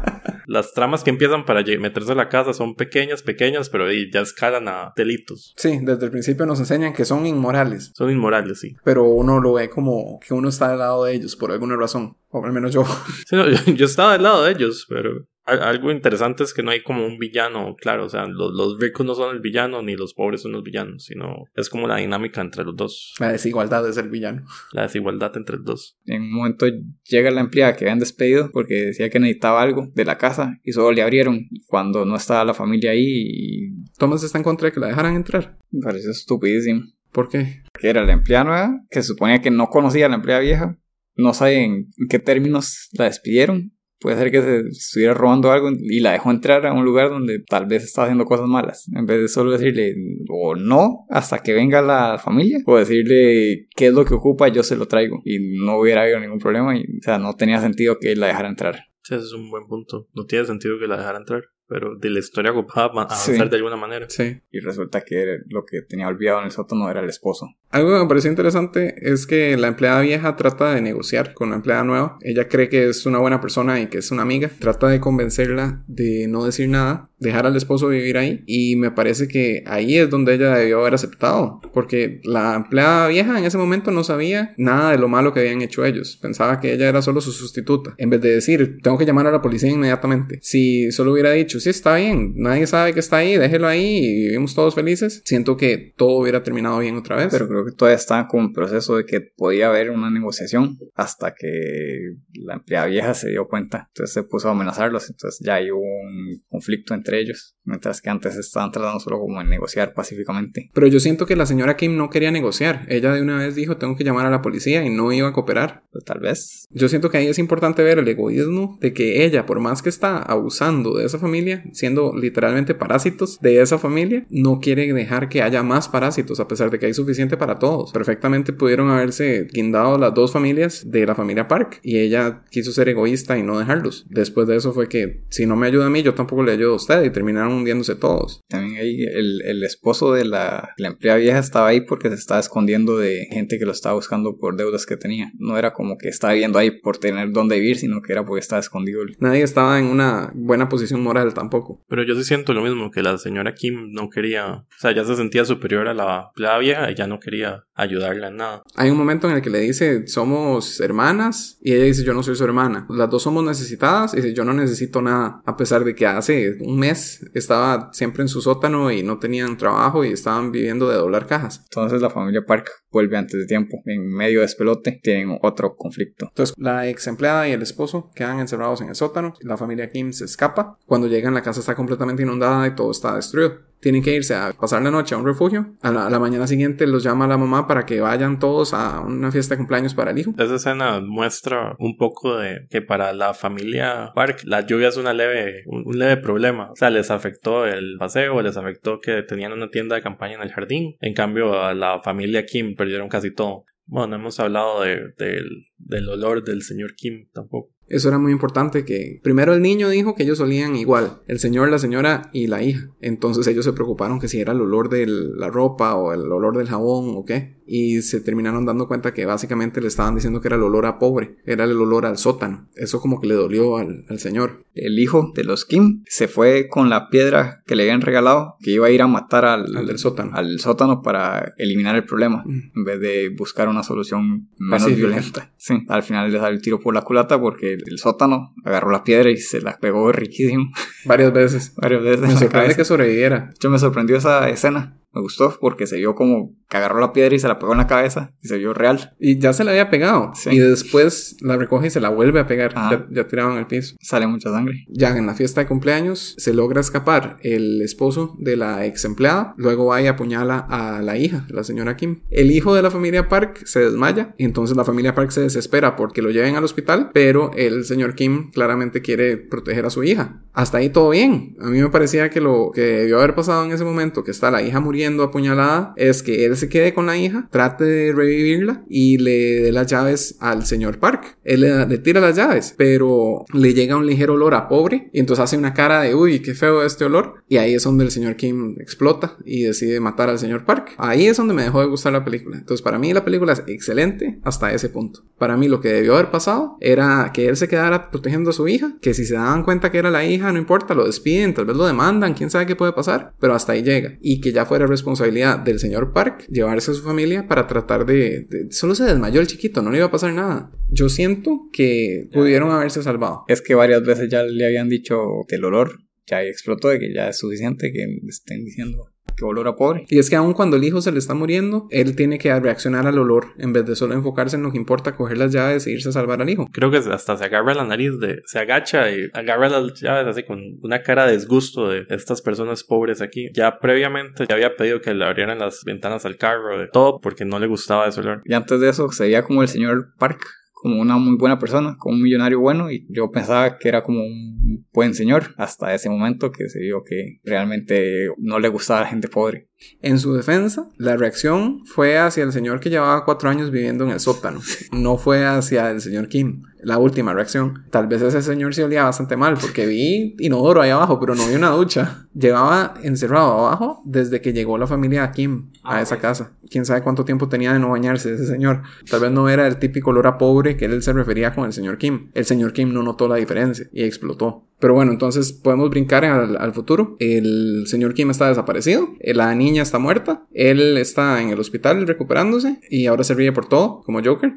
Las 0.46 0.72
tramas 0.72 1.02
que 1.04 1.10
empiezan 1.10 1.44
para 1.44 1.62
meterse 1.78 2.12
a 2.12 2.14
la 2.14 2.28
casa 2.28 2.52
son 2.52 2.74
pequeñas, 2.74 3.22
pequeñas, 3.22 3.68
pero 3.68 3.86
ahí 3.86 4.10
ya 4.12 4.20
escalan 4.20 4.68
a 4.68 4.92
delitos. 4.96 5.54
Sí, 5.56 5.78
desde 5.82 6.04
el 6.06 6.10
principio 6.10 6.46
nos 6.46 6.58
enseñan 6.60 6.92
que 6.92 7.04
son 7.04 7.26
inmorales, 7.26 7.92
Son 7.94 8.10
inmorales, 8.10 8.60
sí. 8.60 8.76
pero 8.84 9.04
uno 9.04 9.40
lo 9.40 9.54
ve 9.54 9.68
como 9.68 10.18
que 10.20 10.34
uno 10.34 10.48
está 10.48 10.72
al 10.72 10.78
lado 10.78 11.04
de 11.04 11.14
ellos 11.14 11.36
por 11.36 11.50
alguna 11.52 11.76
razón, 11.76 12.16
o 12.30 12.44
al 12.44 12.52
menos 12.52 12.72
yo. 12.72 12.84
Sí, 13.28 13.34
no, 13.36 13.48
yo, 13.50 13.58
yo 13.72 13.86
estaba 13.86 14.12
del 14.12 14.22
lado 14.22 14.44
de 14.44 14.52
ellos, 14.52 14.86
pero 14.88 15.10
al- 15.10 15.26
algo 15.46 15.92
interesante 15.92 16.42
es 16.42 16.52
que 16.52 16.62
no 16.62 16.70
hay 16.70 16.82
como 16.82 17.06
un 17.06 17.18
villano, 17.18 17.74
claro, 17.76 18.06
o 18.06 18.08
sea, 18.08 18.26
los, 18.26 18.52
los 18.52 18.78
ricos 18.80 19.06
no 19.06 19.14
son 19.14 19.34
el 19.34 19.40
villano 19.40 19.80
ni 19.82 19.94
los 19.94 20.12
pobres 20.12 20.42
son 20.42 20.52
los 20.52 20.62
villanos, 20.62 21.04
sino 21.04 21.44
es 21.54 21.68
como 21.68 21.86
la 21.86 21.96
dinámica 21.96 22.40
entre 22.40 22.64
los 22.64 22.74
dos, 22.76 23.14
La 23.20 23.32
desigualdad 23.32 23.88
es 23.88 23.96
el 23.96 24.08
villano. 24.08 24.44
la 24.72 24.82
desigualdad 24.82 25.36
entre 25.36 25.56
los 25.56 25.64
dos. 25.64 25.98
En 26.04 26.22
un 26.22 26.32
momento 26.32 26.66
llega 27.08 27.30
la 27.30 27.40
empleada 27.40 27.76
que 27.76 27.84
habían 27.84 28.00
despedido 28.00 28.50
porque 28.52 28.74
decía 28.86 29.08
que 29.08 29.20
necesitaba 29.20 29.62
algo 29.62 29.88
de 29.94 30.04
la 30.04 30.18
casa 30.18 30.58
y 30.64 30.72
solo 30.72 30.92
le 30.92 31.02
abrieron 31.02 31.48
cuando 31.66 32.04
no 32.04 32.16
estaba 32.16 32.44
la 32.44 32.54
familia 32.54 32.90
ahí 32.90 33.04
y 33.06 33.84
Thomas 33.98 34.22
está 34.24 34.38
en 34.38 34.44
contra 34.44 34.66
de 34.68 34.72
que 34.72 34.80
la 34.80 34.88
dejaran 34.88 35.14
entrar. 35.14 35.56
me 35.70 35.80
pareció 35.80 36.10
estupidísimo. 36.10 36.82
¿Por 37.12 37.28
qué? 37.28 37.62
Que 37.80 37.88
era 37.88 38.04
la 38.04 38.12
empleada 38.12 38.44
nueva, 38.44 38.80
que 38.90 39.00
se 39.00 39.08
suponía 39.08 39.40
que 39.40 39.50
no 39.50 39.68
conocía 39.68 40.06
a 40.06 40.08
la 40.08 40.16
empleada 40.16 40.40
vieja, 40.42 40.78
no 41.14 41.32
sabe 41.32 41.64
en 41.64 41.88
qué 42.10 42.18
términos 42.18 42.88
la 42.92 43.04
despidieron. 43.06 43.72
Puede 43.98 44.16
ser 44.18 44.30
que 44.30 44.42
se 44.42 44.58
estuviera 44.68 45.14
robando 45.14 45.50
algo 45.50 45.70
y 45.70 46.00
la 46.00 46.12
dejó 46.12 46.30
entrar 46.30 46.66
a 46.66 46.72
un 46.74 46.84
lugar 46.84 47.08
donde 47.08 47.40
tal 47.48 47.66
vez 47.66 47.82
estaba 47.84 48.06
haciendo 48.06 48.24
cosas 48.26 48.46
malas. 48.46 48.86
En 48.94 49.06
vez 49.06 49.20
de 49.20 49.28
solo 49.28 49.52
decirle 49.52 49.94
o 50.28 50.54
no 50.54 51.06
hasta 51.08 51.38
que 51.42 51.54
venga 51.54 51.80
la 51.80 52.18
familia, 52.22 52.58
o 52.66 52.76
decirle 52.76 53.68
qué 53.74 53.86
es 53.86 53.92
lo 53.94 54.04
que 54.04 54.14
ocupa, 54.14 54.48
yo 54.48 54.62
se 54.62 54.76
lo 54.76 54.86
traigo. 54.86 55.22
Y 55.24 55.58
no 55.64 55.78
hubiera 55.78 56.02
habido 56.02 56.20
ningún 56.20 56.38
problema. 56.38 56.76
Y, 56.76 56.80
o 56.82 57.02
sea, 57.02 57.18
no 57.18 57.34
tenía 57.36 57.60
sentido 57.60 57.98
que 57.98 58.14
la 58.16 58.26
dejara 58.26 58.48
entrar. 58.48 58.76
Sí, 59.02 59.14
ese 59.14 59.24
es 59.24 59.32
un 59.32 59.50
buen 59.50 59.66
punto. 59.66 60.08
No 60.14 60.26
tiene 60.26 60.44
sentido 60.46 60.78
que 60.78 60.88
la 60.88 60.96
dejara 60.98 61.18
entrar, 61.18 61.44
pero 61.68 61.96
de 61.96 62.10
la 62.10 62.18
historia 62.18 62.50
ocupaba 62.52 63.06
Sí. 63.14 63.30
avanzar 63.30 63.50
de 63.50 63.56
alguna 63.56 63.76
manera. 63.76 64.06
Sí. 64.10 64.36
Y 64.50 64.60
resulta 64.60 65.02
que 65.02 65.38
lo 65.48 65.64
que 65.64 65.82
tenía 65.82 66.08
olvidado 66.08 66.40
en 66.40 66.46
el 66.46 66.50
sótano 66.50 66.90
era 66.90 67.00
el 67.00 67.08
esposo. 67.08 67.46
Algo 67.76 67.92
que 67.92 67.98
me 67.98 68.08
pareció 68.08 68.30
interesante 68.30 68.94
es 69.02 69.26
que 69.26 69.54
la 69.58 69.66
empleada 69.66 70.00
vieja 70.00 70.34
trata 70.34 70.74
de 70.74 70.80
negociar 70.80 71.34
con 71.34 71.50
la 71.50 71.56
empleada 71.56 71.84
nueva. 71.84 72.16
Ella 72.22 72.48
cree 72.48 72.70
que 72.70 72.88
es 72.88 73.04
una 73.04 73.18
buena 73.18 73.42
persona 73.42 73.78
y 73.78 73.88
que 73.88 73.98
es 73.98 74.10
una 74.10 74.22
amiga. 74.22 74.50
Trata 74.58 74.88
de 74.88 74.98
convencerla 74.98 75.84
de 75.86 76.26
no 76.26 76.46
decir 76.46 76.70
nada, 76.70 77.10
dejar 77.18 77.46
al 77.46 77.54
esposo 77.54 77.88
vivir 77.88 78.16
ahí. 78.16 78.42
Y 78.46 78.76
me 78.76 78.92
parece 78.92 79.28
que 79.28 79.62
ahí 79.66 79.98
es 79.98 80.08
donde 80.08 80.36
ella 80.36 80.54
debió 80.54 80.80
haber 80.80 80.94
aceptado. 80.94 81.60
Porque 81.74 82.22
la 82.24 82.54
empleada 82.54 83.08
vieja 83.08 83.38
en 83.38 83.44
ese 83.44 83.58
momento 83.58 83.90
no 83.90 84.04
sabía 84.04 84.54
nada 84.56 84.92
de 84.92 84.96
lo 84.96 85.08
malo 85.08 85.34
que 85.34 85.40
habían 85.40 85.60
hecho 85.60 85.84
ellos. 85.84 86.18
Pensaba 86.22 86.60
que 86.62 86.72
ella 86.72 86.88
era 86.88 87.02
solo 87.02 87.20
su 87.20 87.30
sustituta. 87.30 87.94
En 87.98 88.08
vez 88.08 88.22
de 88.22 88.30
decir, 88.30 88.78
tengo 88.82 88.96
que 88.96 89.04
llamar 89.04 89.26
a 89.26 89.32
la 89.32 89.42
policía 89.42 89.70
inmediatamente. 89.70 90.38
Si 90.40 90.90
solo 90.92 91.12
hubiera 91.12 91.32
dicho, 91.32 91.60
sí, 91.60 91.68
está 91.68 91.96
bien, 91.96 92.32
nadie 92.36 92.66
sabe 92.66 92.94
que 92.94 93.00
está 93.00 93.18
ahí, 93.18 93.36
déjelo 93.36 93.66
ahí 93.66 93.98
y 93.98 94.28
vivimos 94.28 94.54
todos 94.54 94.74
felices, 94.74 95.20
siento 95.26 95.58
que 95.58 95.92
todo 95.94 96.16
hubiera 96.16 96.42
terminado 96.42 96.78
bien 96.78 96.96
otra 96.96 97.16
vez. 97.16 97.28
Pero 97.30 97.46
creo 97.48 97.65
que 97.66 97.72
todavía 97.72 97.96
estaba 97.96 98.28
como 98.28 98.44
en 98.44 98.52
proceso 98.52 98.96
de 98.96 99.04
que 99.04 99.20
podía 99.20 99.68
haber 99.68 99.90
una 99.90 100.10
negociación 100.10 100.78
hasta 100.94 101.34
que 101.34 102.16
la 102.34 102.54
empleada 102.54 102.86
vieja 102.86 103.14
se 103.14 103.30
dio 103.30 103.46
cuenta. 103.46 103.88
Entonces 103.88 104.14
se 104.14 104.22
puso 104.22 104.48
a 104.48 104.52
amenazarlos. 104.52 105.10
Entonces 105.10 105.40
ya 105.44 105.54
hay 105.54 105.70
un 105.70 106.42
conflicto 106.48 106.94
entre 106.94 107.20
ellos. 107.20 107.56
Mientras 107.64 108.00
que 108.00 108.10
antes 108.10 108.36
estaban 108.36 108.70
tratando 108.70 109.00
solo 109.00 109.18
como 109.18 109.40
de 109.40 109.48
negociar 109.48 109.92
pacíficamente. 109.92 110.70
Pero 110.72 110.86
yo 110.86 111.00
siento 111.00 111.26
que 111.26 111.34
la 111.34 111.46
señora 111.46 111.76
Kim 111.76 111.96
no 111.96 112.10
quería 112.10 112.30
negociar. 112.30 112.86
Ella 112.88 113.12
de 113.12 113.22
una 113.22 113.38
vez 113.38 113.54
dijo, 113.54 113.76
tengo 113.76 113.96
que 113.96 114.04
llamar 114.04 114.26
a 114.26 114.30
la 114.30 114.42
policía 114.42 114.84
y 114.84 114.90
no 114.90 115.12
iba 115.12 115.28
a 115.28 115.32
cooperar. 115.32 115.82
Pues 115.90 116.04
tal 116.04 116.20
vez. 116.20 116.66
Yo 116.70 116.88
siento 116.88 117.10
que 117.10 117.18
ahí 117.18 117.26
es 117.26 117.38
importante 117.38 117.82
ver 117.82 117.98
el 117.98 118.08
egoísmo 118.08 118.78
de 118.80 118.92
que 118.92 119.24
ella, 119.24 119.46
por 119.46 119.60
más 119.60 119.82
que 119.82 119.88
está 119.88 120.18
abusando 120.18 120.96
de 120.96 121.06
esa 121.06 121.18
familia, 121.18 121.64
siendo 121.72 122.14
literalmente 122.14 122.74
parásitos 122.74 123.40
de 123.40 123.60
esa 123.60 123.78
familia, 123.78 124.26
no 124.30 124.60
quiere 124.60 124.92
dejar 124.92 125.28
que 125.28 125.42
haya 125.42 125.62
más 125.62 125.88
parásitos, 125.88 126.38
a 126.40 126.48
pesar 126.48 126.70
de 126.70 126.78
que 126.78 126.86
hay 126.86 126.94
suficiente 126.94 127.36
para 127.36 127.45
todos. 127.54 127.92
Perfectamente 127.92 128.52
pudieron 128.52 128.90
haberse 128.90 129.46
guindado 129.52 129.96
las 129.98 130.12
dos 130.12 130.32
familias 130.32 130.90
de 130.90 131.06
la 131.06 131.14
familia 131.14 131.48
Park 131.48 131.80
y 131.82 131.98
ella 131.98 132.42
quiso 132.50 132.72
ser 132.72 132.88
egoísta 132.88 133.38
y 133.38 133.42
no 133.42 133.58
dejarlos. 133.58 134.04
Después 134.08 134.48
de 134.48 134.56
eso 134.56 134.72
fue 134.72 134.88
que, 134.88 135.24
si 135.30 135.46
no 135.46 135.56
me 135.56 135.68
ayuda 135.68 135.86
a 135.86 135.90
mí, 135.90 136.02
yo 136.02 136.14
tampoco 136.14 136.42
le 136.42 136.52
ayudo 136.52 136.72
a 136.72 136.76
usted 136.76 137.04
y 137.04 137.10
terminaron 137.10 137.52
hundiéndose 137.52 137.94
todos. 137.94 138.42
También 138.48 138.76
ahí 138.80 139.04
el, 139.04 139.42
el 139.42 139.62
esposo 139.64 140.12
de 140.12 140.24
la, 140.24 140.70
la 140.76 140.88
empleada 140.88 141.18
vieja 141.18 141.38
estaba 141.38 141.68
ahí 141.68 141.80
porque 141.82 142.08
se 142.08 142.14
estaba 142.14 142.40
escondiendo 142.40 142.98
de 142.98 143.28
gente 143.30 143.58
que 143.58 143.64
lo 143.64 143.72
estaba 143.72 143.94
buscando 143.94 144.36
por 144.36 144.56
deudas 144.56 144.86
que 144.86 144.96
tenía. 144.96 145.30
No 145.38 145.56
era 145.56 145.72
como 145.72 145.96
que 145.96 146.08
estaba 146.08 146.32
viviendo 146.32 146.58
ahí 146.58 146.70
por 146.70 146.98
tener 146.98 147.30
dónde 147.32 147.58
vivir, 147.58 147.76
sino 147.76 148.02
que 148.02 148.12
era 148.12 148.24
porque 148.24 148.40
estaba 148.40 148.60
escondido. 148.60 148.96
Nadie 149.20 149.42
estaba 149.42 149.78
en 149.78 149.86
una 149.86 150.32
buena 150.34 150.68
posición 150.68 151.02
moral 151.02 151.34
tampoco. 151.34 151.84
Pero 151.88 152.02
yo 152.02 152.14
sí 152.14 152.24
siento 152.24 152.52
lo 152.54 152.62
mismo, 152.62 152.90
que 152.90 153.02
la 153.02 153.18
señora 153.18 153.54
Kim 153.54 153.92
no 153.92 154.08
quería, 154.08 154.46
o 154.46 154.78
sea, 154.78 154.92
ya 154.92 155.04
se 155.04 155.16
sentía 155.16 155.44
superior 155.44 155.88
a 155.88 155.94
la 155.94 156.26
empleada 156.28 156.58
vieja 156.58 156.90
y 156.90 156.94
ya 156.94 157.06
no 157.06 157.20
quería 157.20 157.35
ayudarla 157.74 158.28
en 158.28 158.36
nada. 158.36 158.62
Hay 158.74 158.90
un 158.90 158.96
momento 158.96 159.28
en 159.28 159.36
el 159.36 159.42
que 159.42 159.50
le 159.50 159.60
dice, 159.60 160.06
somos 160.06 160.80
hermanas, 160.80 161.58
y 161.60 161.72
ella 161.72 161.84
dice, 161.84 162.04
yo 162.04 162.14
no 162.14 162.22
soy 162.22 162.36
su 162.36 162.44
hermana. 162.44 162.86
Las 162.88 163.10
dos 163.10 163.22
somos 163.22 163.44
necesitadas, 163.44 164.14
y 164.14 164.16
dice, 164.16 164.34
yo 164.34 164.44
no 164.44 164.54
necesito 164.54 165.02
nada, 165.02 165.42
a 165.44 165.56
pesar 165.56 165.84
de 165.84 165.94
que 165.94 166.06
hace 166.06 166.56
un 166.60 166.78
mes 166.78 167.28
estaba 167.34 167.90
siempre 167.92 168.22
en 168.22 168.28
su 168.28 168.40
sótano 168.40 168.90
y 168.90 169.02
no 169.02 169.18
tenían 169.18 169.56
trabajo 169.56 170.04
y 170.04 170.12
estaban 170.12 170.52
viviendo 170.52 170.88
de 170.88 170.96
doblar 170.96 171.26
cajas. 171.26 171.62
Entonces 171.64 172.00
la 172.00 172.10
familia 172.10 172.44
Park 172.46 172.70
vuelve 172.96 173.18
antes 173.18 173.38
de 173.38 173.46
tiempo. 173.46 173.82
En 173.84 174.08
medio 174.08 174.38
de 174.38 174.46
despelote 174.46 175.00
tienen 175.02 175.38
otro 175.42 175.76
conflicto. 175.76 176.28
Entonces, 176.28 176.54
la 176.56 176.88
ex 176.88 177.06
empleada 177.08 177.46
y 177.46 177.52
el 177.52 177.60
esposo 177.60 178.10
quedan 178.14 178.40
encerrados 178.40 178.80
en 178.80 178.88
el 178.88 178.94
sótano. 178.94 179.34
La 179.40 179.58
familia 179.58 179.90
Kim 179.90 180.12
se 180.14 180.24
escapa. 180.24 180.78
Cuando 180.86 181.06
llegan, 181.06 181.34
la 181.34 181.42
casa 181.42 181.60
está 181.60 181.74
completamente 181.74 182.22
inundada 182.22 182.66
y 182.66 182.74
todo 182.74 182.90
está 182.90 183.14
destruido. 183.14 183.66
Tienen 183.78 184.02
que 184.02 184.14
irse 184.14 184.34
a 184.34 184.54
pasar 184.58 184.82
la 184.82 184.90
noche 184.90 185.14
a 185.14 185.18
un 185.18 185.26
refugio. 185.26 185.74
A 185.82 185.90
la, 185.90 186.06
a 186.06 186.10
la 186.10 186.18
mañana 186.18 186.46
siguiente 186.46 186.86
los 186.86 187.02
llama 187.02 187.26
la 187.26 187.36
mamá 187.36 187.66
para 187.66 187.84
que 187.84 188.00
vayan 188.00 188.38
todos 188.38 188.72
a 188.72 189.00
una 189.00 189.30
fiesta 189.30 189.54
de 189.54 189.58
cumpleaños 189.58 189.94
para 189.94 190.12
el 190.12 190.18
hijo. 190.18 190.32
Esa 190.38 190.54
escena 190.54 191.00
muestra 191.00 191.76
un 191.78 191.98
poco 191.98 192.38
de 192.38 192.66
que 192.70 192.80
para 192.80 193.12
la 193.12 193.34
familia 193.34 194.12
Park 194.14 194.40
la 194.44 194.62
lluvia 194.62 194.88
es 194.88 194.96
una 194.96 195.12
leve, 195.12 195.62
un, 195.66 195.82
un 195.86 195.98
leve 195.98 196.16
problema. 196.16 196.70
O 196.72 196.76
sea, 196.76 196.88
les 196.88 197.10
afectó 197.10 197.66
el 197.66 197.96
paseo, 197.98 198.40
les 198.40 198.56
afectó 198.56 199.00
que 199.00 199.22
tenían 199.22 199.52
una 199.52 199.68
tienda 199.68 199.94
de 199.94 200.02
campaña 200.02 200.36
en 200.36 200.42
el 200.42 200.52
jardín. 200.52 200.96
En 201.00 201.12
cambio, 201.12 201.60
a 201.60 201.74
la 201.74 202.00
familia 202.00 202.46
Kim 202.46 202.74
perdieron 202.86 203.08
casi 203.08 203.32
todo. 203.34 203.64
Bueno, 203.86 204.06
no 204.08 204.16
hemos 204.16 204.38
hablado 204.40 204.82
de- 204.82 205.12
del, 205.18 205.66
del 205.76 206.08
olor 206.08 206.44
del 206.44 206.62
señor 206.62 206.94
Kim 206.94 207.28
tampoco. 207.32 207.74
Eso 207.88 208.08
era 208.08 208.18
muy 208.18 208.32
importante 208.32 208.84
que 208.84 209.20
primero 209.22 209.54
el 209.54 209.62
niño 209.62 209.88
dijo 209.88 210.14
que 210.14 210.24
ellos 210.24 210.40
olían 210.40 210.76
igual, 210.76 211.20
el 211.28 211.38
señor, 211.38 211.70
la 211.70 211.78
señora 211.78 212.30
y 212.32 212.46
la 212.48 212.62
hija. 212.62 212.90
Entonces 213.00 213.46
ellos 213.46 213.64
se 213.64 213.72
preocuparon 213.72 214.18
que 214.18 214.28
si 214.28 214.40
era 214.40 214.52
el 214.52 214.60
olor 214.60 214.88
de 214.88 215.06
la 215.06 215.48
ropa 215.48 215.94
o 215.94 216.12
el 216.12 216.20
olor 216.32 216.56
del 216.56 216.68
jabón 216.68 217.12
o 217.16 217.24
qué. 217.24 217.56
Y 217.68 218.02
se 218.02 218.20
terminaron 218.20 218.64
dando 218.64 218.86
cuenta 218.86 219.12
que 219.12 219.26
básicamente 219.26 219.80
le 219.80 219.88
estaban 219.88 220.14
diciendo 220.14 220.40
que 220.40 220.46
era 220.46 220.56
el 220.56 220.62
olor 220.62 220.86
a 220.86 221.00
pobre, 221.00 221.36
era 221.44 221.64
el 221.64 221.72
olor 221.72 222.06
al 222.06 222.16
sótano. 222.16 222.68
Eso 222.76 223.00
como 223.00 223.20
que 223.20 223.26
le 223.26 223.34
dolió 223.34 223.76
al, 223.78 224.04
señor. 224.18 224.64
El 224.74 224.98
hijo 225.00 225.32
de 225.34 225.42
los 225.42 225.64
Kim 225.64 226.04
se 226.06 226.28
fue 226.28 226.68
con 226.68 226.90
la 226.90 227.08
piedra 227.08 227.64
que 227.66 227.74
le 227.74 227.82
habían 227.82 228.02
regalado, 228.02 228.56
que 228.60 228.70
iba 228.70 228.86
a 228.86 228.90
ir 228.90 229.02
a 229.02 229.08
matar 229.08 229.44
al, 229.44 229.86
del 229.86 229.98
sótano. 229.98 230.30
al 230.34 230.60
sótano 230.60 231.02
para 231.02 231.54
eliminar 231.58 231.96
el 231.96 232.04
problema, 232.04 232.44
mm. 232.46 232.70
en 232.76 232.84
vez 232.84 233.00
de 233.00 233.30
buscar 233.30 233.68
una 233.68 233.82
solución 233.82 234.48
menos 234.58 234.94
violenta. 234.94 235.52
Sí, 235.56 235.84
al 235.88 236.04
final 236.04 236.30
le 236.30 236.38
salió 236.38 236.56
el 236.56 236.62
tiro 236.62 236.78
por 236.78 236.94
la 236.94 237.02
culata 237.02 237.40
porque 237.40 237.75
el 237.84 237.98
sótano 237.98 238.54
agarró 238.64 238.90
la 238.90 239.04
piedra 239.04 239.30
y 239.30 239.36
se 239.36 239.60
la 239.60 239.78
pegó 239.78 240.12
riquísimo. 240.12 240.70
Varias 241.04 241.32
veces. 241.32 241.74
Varias 241.76 242.02
veces. 242.02 242.20
Me 242.20 242.36
sorprende 242.36 242.76
que 242.76 242.84
sobreviviera. 242.84 243.52
Yo 243.60 243.70
me 243.70 243.78
sorprendió 243.78 244.16
esa 244.16 244.48
escena. 244.48 244.98
Me 245.12 245.22
gustó 245.22 245.56
porque 245.60 245.86
se 245.86 245.96
vio 245.96 246.14
como 246.14 246.54
que 246.68 246.76
agarró 246.76 247.00
la 247.00 247.12
piedra 247.12 247.34
y 247.34 247.38
se 247.38 247.48
la 247.48 247.58
pegó 247.58 247.72
en 247.72 247.78
la 247.78 247.86
cabeza 247.86 248.32
y 248.42 248.48
se 248.48 248.58
vio 248.58 248.74
real. 248.74 249.14
Y 249.18 249.38
ya 249.38 249.52
se 249.52 249.64
la 249.64 249.70
había 249.70 249.90
pegado. 249.90 250.32
Y 250.50 250.58
después 250.58 251.36
la 251.40 251.56
recoge 251.56 251.88
y 251.88 251.90
se 251.90 252.00
la 252.00 252.08
vuelve 252.08 252.40
a 252.40 252.46
pegar. 252.46 252.74
Ya, 252.74 253.06
ya 253.10 253.28
tirado 253.28 253.52
en 253.52 253.58
el 253.58 253.66
piso. 253.66 253.96
Sale 254.00 254.26
mucha 254.26 254.50
sangre. 254.50 254.84
Ya 254.88 255.16
en 255.16 255.26
la 255.26 255.34
fiesta 255.34 255.60
de 255.60 255.66
cumpleaños 255.66 256.34
se 256.38 256.54
logra 256.54 256.80
escapar 256.80 257.36
el 257.42 257.82
esposo 257.82 258.34
de 258.38 258.56
la 258.56 258.84
ex 258.86 259.04
empleada. 259.04 259.54
Luego 259.56 259.86
va 259.86 260.02
y 260.02 260.06
apuñala 260.06 260.58
a 260.58 261.02
la 261.02 261.16
hija, 261.16 261.46
la 261.48 261.64
señora 261.64 261.96
Kim. 261.96 262.22
El 262.30 262.50
hijo 262.50 262.74
de 262.74 262.82
la 262.82 262.90
familia 262.90 263.28
Park 263.28 263.64
se 263.64 263.80
desmaya. 263.80 264.34
Y 264.38 264.44
entonces 264.44 264.76
la 264.76 264.84
familia 264.84 265.14
Park 265.14 265.30
se 265.30 265.42
desespera 265.42 265.96
porque 265.96 266.22
lo 266.22 266.30
lleven 266.30 266.56
al 266.56 266.64
hospital. 266.64 267.10
Pero 267.12 267.52
el 267.54 267.84
señor 267.84 268.14
Kim 268.14 268.50
claramente 268.50 269.02
quiere 269.02 269.36
proteger 269.36 269.86
a 269.86 269.90
su 269.90 270.02
hija. 270.02 270.42
Hasta 270.52 270.78
ahí 270.78 270.88
todo 270.88 271.10
bien. 271.10 271.56
A 271.60 271.68
mí 271.68 271.80
me 271.80 271.90
parecía 271.90 272.30
que 272.30 272.40
lo 272.40 272.70
que 272.74 272.80
debió 272.80 273.18
haber 273.18 273.34
pasado 273.34 273.64
en 273.64 273.72
ese 273.72 273.84
momento, 273.84 274.24
que 274.24 274.30
está 274.30 274.50
la 274.50 274.62
hija 274.62 274.80
muriendo 274.80 275.22
apuñalada 275.22 275.92
es 275.96 276.22
que 276.22 276.44
él 276.44 276.55
se 276.56 276.68
quede 276.68 276.94
con 276.94 277.06
la 277.06 277.16
hija, 277.16 277.48
trate 277.50 277.84
de 277.84 278.12
revivirla 278.12 278.84
y 278.88 279.18
le 279.18 279.60
dé 279.62 279.72
las 279.72 279.86
llaves 279.86 280.36
al 280.40 280.64
señor 280.64 280.98
Park. 280.98 281.38
Él 281.44 281.60
le, 281.60 281.98
tira 281.98 282.20
las 282.20 282.36
llaves, 282.36 282.74
pero 282.76 283.44
le 283.52 283.74
llega 283.74 283.96
un 283.96 284.06
ligero 284.06 284.34
olor 284.34 284.54
a 284.54 284.68
pobre 284.68 285.10
y 285.12 285.20
entonces 285.20 285.42
hace 285.42 285.56
una 285.56 285.74
cara 285.74 286.02
de 286.02 286.14
uy, 286.14 286.40
qué 286.40 286.54
feo 286.54 286.82
este 286.82 287.04
olor. 287.04 287.44
Y 287.48 287.58
ahí 287.58 287.74
es 287.74 287.84
donde 287.84 288.04
el 288.04 288.10
señor 288.10 288.36
Kim 288.36 288.76
explota 288.80 289.36
y 289.44 289.62
decide 289.62 290.00
matar 290.00 290.28
al 290.28 290.38
señor 290.38 290.64
Park. 290.64 290.94
Ahí 290.98 291.26
es 291.26 291.36
donde 291.36 291.54
me 291.54 291.62
dejó 291.62 291.80
de 291.80 291.86
gustar 291.86 292.12
la 292.12 292.24
película. 292.24 292.58
Entonces 292.58 292.82
para 292.82 292.98
mí 292.98 293.12
la 293.12 293.24
película 293.24 293.52
es 293.52 293.62
excelente 293.66 294.38
hasta 294.42 294.72
ese 294.72 294.88
punto. 294.88 295.24
Para 295.38 295.56
mí 295.56 295.68
lo 295.68 295.80
que 295.80 295.88
debió 295.88 296.14
haber 296.14 296.30
pasado 296.30 296.76
era 296.80 297.30
que 297.32 297.48
él 297.48 297.56
se 297.56 297.68
quedara 297.68 298.10
protegiendo 298.10 298.50
a 298.50 298.52
su 298.52 298.66
hija, 298.68 298.96
que 299.00 299.14
si 299.14 299.24
se 299.24 299.34
daban 299.34 299.62
cuenta 299.62 299.90
que 299.90 299.98
era 299.98 300.10
la 300.10 300.24
hija, 300.24 300.52
no 300.52 300.58
importa, 300.58 300.94
lo 300.94 301.06
despiden, 301.06 301.54
tal 301.54 301.66
vez 301.66 301.76
lo 301.76 301.86
demandan, 301.86 302.34
quién 302.34 302.50
sabe 302.50 302.66
qué 302.66 302.76
puede 302.76 302.92
pasar, 302.92 303.34
pero 303.38 303.54
hasta 303.54 303.72
ahí 303.72 303.82
llega. 303.82 304.18
Y 304.20 304.40
que 304.40 304.52
ya 304.52 304.66
fuera 304.66 304.86
responsabilidad 304.86 305.58
del 305.58 305.78
señor 305.78 306.12
Park 306.12 306.45
llevarse 306.48 306.90
a 306.90 306.94
su 306.94 307.02
familia 307.02 307.46
para 307.48 307.66
tratar 307.66 308.06
de, 308.06 308.46
Solo 308.70 308.94
se 308.94 309.04
desmayó 309.04 309.40
el 309.40 309.46
chiquito, 309.46 309.82
no 309.82 309.90
le 309.90 309.98
iba 309.98 310.06
a 310.06 310.10
pasar 310.10 310.32
nada. 310.32 310.70
Yo 310.88 311.08
siento 311.08 311.68
que 311.72 312.28
pudieron 312.32 312.70
haberse 312.70 313.02
salvado. 313.02 313.44
Es 313.48 313.62
que 313.62 313.74
varias 313.74 314.04
veces 314.04 314.28
ya 314.30 314.42
le 314.42 314.66
habían 314.66 314.88
dicho 314.88 315.16
que 315.48 315.56
el 315.56 315.64
olor 315.64 315.98
ya 316.26 316.42
explotó, 316.42 316.88
de 316.88 316.98
que 316.98 317.14
ya 317.14 317.28
es 317.28 317.38
suficiente 317.38 317.92
que 317.92 318.04
estén 318.28 318.64
diciendo 318.64 319.12
que 319.36 319.44
olor 319.44 319.68
a 319.68 319.76
pobre. 319.76 320.06
Y 320.08 320.18
es 320.18 320.30
que 320.30 320.36
aun 320.36 320.54
cuando 320.54 320.76
el 320.76 320.84
hijo 320.84 321.00
se 321.00 321.12
le 321.12 321.18
está 321.18 321.34
muriendo, 321.34 321.86
él 321.90 322.16
tiene 322.16 322.38
que 322.38 322.58
reaccionar 322.58 323.06
al 323.06 323.18
olor 323.18 323.48
en 323.58 323.72
vez 323.72 323.84
de 323.84 323.96
solo 323.96 324.14
enfocarse 324.14 324.56
en 324.56 324.62
lo 324.62 324.72
que 324.72 324.78
importa, 324.78 325.14
coger 325.14 325.38
las 325.38 325.52
llaves 325.52 325.86
e 325.86 325.92
irse 325.92 326.08
a 326.08 326.12
salvar 326.12 326.40
al 326.40 326.50
hijo. 326.50 326.66
Creo 326.72 326.90
que 326.90 326.98
hasta 326.98 327.36
se 327.36 327.44
agarra 327.44 327.74
la 327.74 327.84
nariz 327.84 328.18
de, 328.18 328.40
se 328.46 328.58
agacha 328.58 329.10
y 329.10 329.28
agarra 329.32 329.68
las 329.68 330.00
llaves 330.00 330.26
así 330.26 330.42
con 330.44 330.60
una 330.82 331.02
cara 331.02 331.26
de 331.26 331.32
disgusto 331.32 331.88
de 331.88 332.06
estas 332.08 332.42
personas 332.42 332.84
pobres 332.84 333.20
aquí. 333.20 333.50
Ya 333.54 333.78
previamente 333.78 334.46
ya 334.48 334.54
había 334.54 334.76
pedido 334.76 335.00
que 335.00 335.14
le 335.14 335.24
abrieran 335.24 335.58
las 335.58 335.84
ventanas 335.84 336.24
al 336.24 336.36
carro, 336.36 336.78
de 336.78 336.88
todo 336.88 337.20
porque 337.20 337.44
no 337.44 337.58
le 337.58 337.66
gustaba 337.66 338.08
ese 338.08 338.20
olor. 338.20 338.42
Y 338.44 338.54
antes 338.54 338.80
de 338.80 338.88
eso 338.88 339.10
se 339.10 339.24
veía 339.24 339.42
como 339.42 339.62
el 339.62 339.68
señor 339.68 340.14
Park 340.18 340.40
como 340.72 341.00
una 341.00 341.16
muy 341.16 341.36
buena 341.36 341.58
persona, 341.58 341.96
como 341.98 342.14
un 342.14 342.22
millonario 342.22 342.60
bueno 342.60 342.90
y 342.90 343.06
yo 343.08 343.30
pensaba 343.30 343.78
que 343.78 343.88
era 343.88 344.02
como 344.02 344.20
un 344.20 344.55
buen 344.92 345.14
señor 345.14 345.54
hasta 345.56 345.94
ese 345.94 346.08
momento 346.08 346.52
que 346.52 346.68
se 346.68 346.80
vio 346.80 347.02
que 347.02 347.40
realmente 347.44 348.28
no 348.38 348.58
le 348.58 348.68
gustaba 348.68 349.00
a 349.00 349.02
la 349.04 349.10
gente 349.10 349.28
pobre. 349.28 349.68
En 350.00 350.18
su 350.18 350.32
defensa, 350.34 350.88
la 350.96 351.16
reacción 351.16 351.84
fue 351.84 352.18
hacia 352.18 352.44
el 352.44 352.52
señor 352.52 352.80
que 352.80 352.90
llevaba 352.90 353.24
cuatro 353.24 353.50
años 353.50 353.70
viviendo 353.70 354.04
en 354.04 354.10
el 354.10 354.20
sótano, 354.20 354.60
no 354.92 355.18
fue 355.18 355.44
hacia 355.44 355.90
el 355.90 356.00
señor 356.00 356.28
Kim. 356.28 356.62
La 356.86 356.98
última 356.98 357.34
reacción. 357.34 357.84
Tal 357.90 358.06
vez 358.06 358.22
ese 358.22 358.42
señor 358.42 358.72
se 358.72 358.84
olía 358.84 359.02
bastante 359.02 359.36
mal 359.36 359.56
porque 359.60 359.86
vi 359.86 360.36
inodoro 360.38 360.82
ahí 360.82 360.90
abajo, 360.90 361.18
pero 361.18 361.34
no 361.34 361.48
vi 361.48 361.56
una 361.56 361.70
ducha. 361.70 362.28
Llevaba 362.32 362.94
encerrado 363.02 363.58
abajo 363.58 364.02
desde 364.04 364.40
que 364.40 364.52
llegó 364.52 364.78
la 364.78 364.86
familia 364.86 365.32
Kim 365.32 365.72
a 365.82 365.96
ah, 365.96 366.02
esa 366.02 366.18
casa. 366.18 366.52
Quién 366.70 366.84
sabe 366.84 367.02
cuánto 367.02 367.24
tiempo 367.24 367.48
tenía 367.48 367.72
de 367.72 367.80
no 367.80 367.90
bañarse 367.90 368.34
ese 368.34 368.46
señor. 368.46 368.82
Tal 369.10 369.20
vez 369.20 369.32
no 369.32 369.48
era 369.48 369.66
el 369.66 369.78
típico 369.78 370.10
olor 370.10 370.28
a 370.28 370.38
pobre 370.38 370.76
que 370.76 370.84
él 370.84 371.02
se 371.02 371.12
refería 371.12 371.54
con 371.54 371.64
el 371.64 371.72
señor 371.72 371.98
Kim. 371.98 372.30
El 372.34 372.44
señor 372.44 372.72
Kim 372.72 372.92
no 372.92 373.02
notó 373.02 373.26
la 373.26 373.36
diferencia 373.36 373.88
y 373.92 374.04
explotó. 374.04 374.66
Pero 374.78 374.92
bueno, 374.94 375.10
entonces 375.10 375.52
podemos 375.52 375.88
brincar 375.88 376.24
al, 376.24 376.72
futuro. 376.74 377.16
El 377.18 377.84
señor 377.86 378.12
Kim 378.12 378.30
está 378.30 378.48
desaparecido, 378.48 379.08
eh, 379.20 379.32
la 379.32 379.54
niña 379.66 379.82
está 379.82 379.98
muerta, 379.98 380.46
él 380.52 380.96
está 380.96 381.42
en 381.42 381.50
el 381.50 381.60
hospital 381.60 382.06
recuperándose 382.06 382.80
y 382.88 383.06
ahora 383.06 383.24
se 383.24 383.34
ríe 383.34 383.52
por 383.52 383.68
todo, 383.68 384.02
como 384.02 384.22
Joker. 384.22 384.54